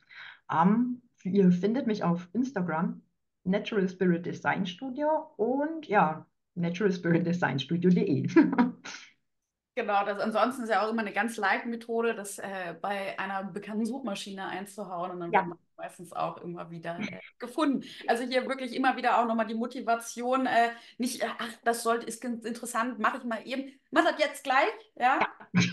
Ähm, 0.52 1.02
ihr 1.22 1.50
findet 1.52 1.86
mich 1.86 2.04
auf 2.04 2.28
Instagram, 2.32 3.02
Natural 3.44 3.88
Spirit 3.88 4.26
Design 4.26 4.66
Studio 4.66 5.30
und 5.36 5.86
ja, 5.86 6.26
naturalspiritdesignstudio.de. 6.54 8.28
Genau, 9.76 10.04
das 10.04 10.20
ansonsten 10.20 10.62
ist 10.62 10.68
ja 10.68 10.84
auch 10.86 10.90
immer 10.90 11.00
eine 11.02 11.12
ganz 11.12 11.36
leichte 11.36 11.66
Methode, 11.68 12.14
das 12.14 12.38
äh, 12.38 12.76
bei 12.80 13.18
einer 13.18 13.42
bekannten 13.42 13.84
Suchmaschine 13.84 14.46
einzuhauen 14.46 15.10
und 15.10 15.18
dann 15.18 15.34
wird 15.34 15.42
Ja, 15.42 15.48
man 15.48 15.58
meistens 15.76 16.12
auch 16.12 16.36
immer 16.38 16.70
wieder 16.70 17.04
äh, 17.10 17.18
gefunden. 17.40 17.84
Also 18.06 18.22
hier 18.22 18.46
wirklich 18.46 18.72
immer 18.72 18.96
wieder 18.96 19.18
auch 19.18 19.26
nochmal 19.26 19.46
die 19.48 19.54
Motivation, 19.54 20.46
äh, 20.46 20.70
nicht, 20.98 21.22
äh, 21.22 21.26
ach, 21.38 21.48
das 21.64 21.82
sollte, 21.82 22.06
ist 22.06 22.20
ganz 22.22 22.44
interessant, 22.44 23.00
mache 23.00 23.18
ich 23.18 23.24
mal 23.24 23.44
eben, 23.44 23.72
mach 23.90 24.04
das 24.04 24.14
jetzt 24.18 24.44
gleich, 24.44 24.70
ja, 24.94 25.26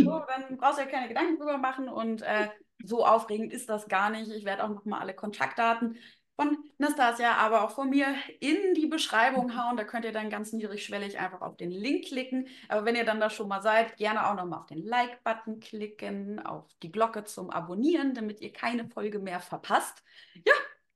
so, 0.03 0.19
dann 0.27 0.57
brauchst 0.57 0.79
du 0.79 0.83
ja 0.83 0.89
keine 0.89 1.07
Gedanken 1.07 1.37
drüber 1.37 1.59
machen 1.59 1.87
und 1.87 2.23
äh, 2.23 2.49
so 2.83 3.05
aufregend 3.05 3.53
ist 3.53 3.69
das 3.69 3.87
gar 3.87 4.09
nicht. 4.09 4.31
Ich 4.31 4.45
werde 4.45 4.63
auch 4.63 4.69
nochmal 4.69 5.01
alle 5.01 5.13
Kontaktdaten 5.13 5.97
von 6.35 6.57
Nastasia, 6.77 7.33
aber 7.37 7.63
auch 7.63 7.71
von 7.71 7.89
mir 7.89 8.15
in 8.39 8.73
die 8.73 8.87
Beschreibung 8.87 9.55
hauen. 9.57 9.77
Da 9.77 9.83
könnt 9.83 10.05
ihr 10.05 10.11
dann 10.11 10.29
ganz 10.29 10.53
niedrigschwellig 10.53 11.19
einfach 11.19 11.41
auf 11.41 11.57
den 11.57 11.71
Link 11.71 12.05
klicken. 12.05 12.47
Aber 12.69 12.85
wenn 12.85 12.95
ihr 12.95 13.05
dann 13.05 13.19
da 13.19 13.29
schon 13.29 13.47
mal 13.47 13.61
seid, 13.61 13.97
gerne 13.97 14.27
auch 14.27 14.35
nochmal 14.35 14.59
auf 14.59 14.65
den 14.65 14.83
Like-Button 14.83 15.59
klicken, 15.59 16.39
auf 16.39 16.67
die 16.81 16.91
Glocke 16.91 17.23
zum 17.23 17.49
Abonnieren, 17.49 18.13
damit 18.13 18.41
ihr 18.41 18.51
keine 18.51 18.87
Folge 18.87 19.19
mehr 19.19 19.39
verpasst. 19.39 20.03
Ja, 20.45 20.53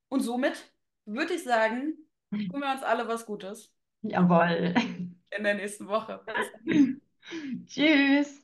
und 0.09 0.21
somit 0.21 0.71
würde 1.05 1.33
ich 1.33 1.43
sagen, 1.43 1.93
tun 2.31 2.61
wir 2.61 2.71
uns 2.71 2.83
alle 2.83 3.07
was 3.07 3.25
Gutes 3.25 3.71
jawohl. 4.01 4.73
in 5.37 5.43
der 5.43 5.55
nächsten 5.55 5.87
Woche. 5.87 6.23
Tschüss. 7.67 8.33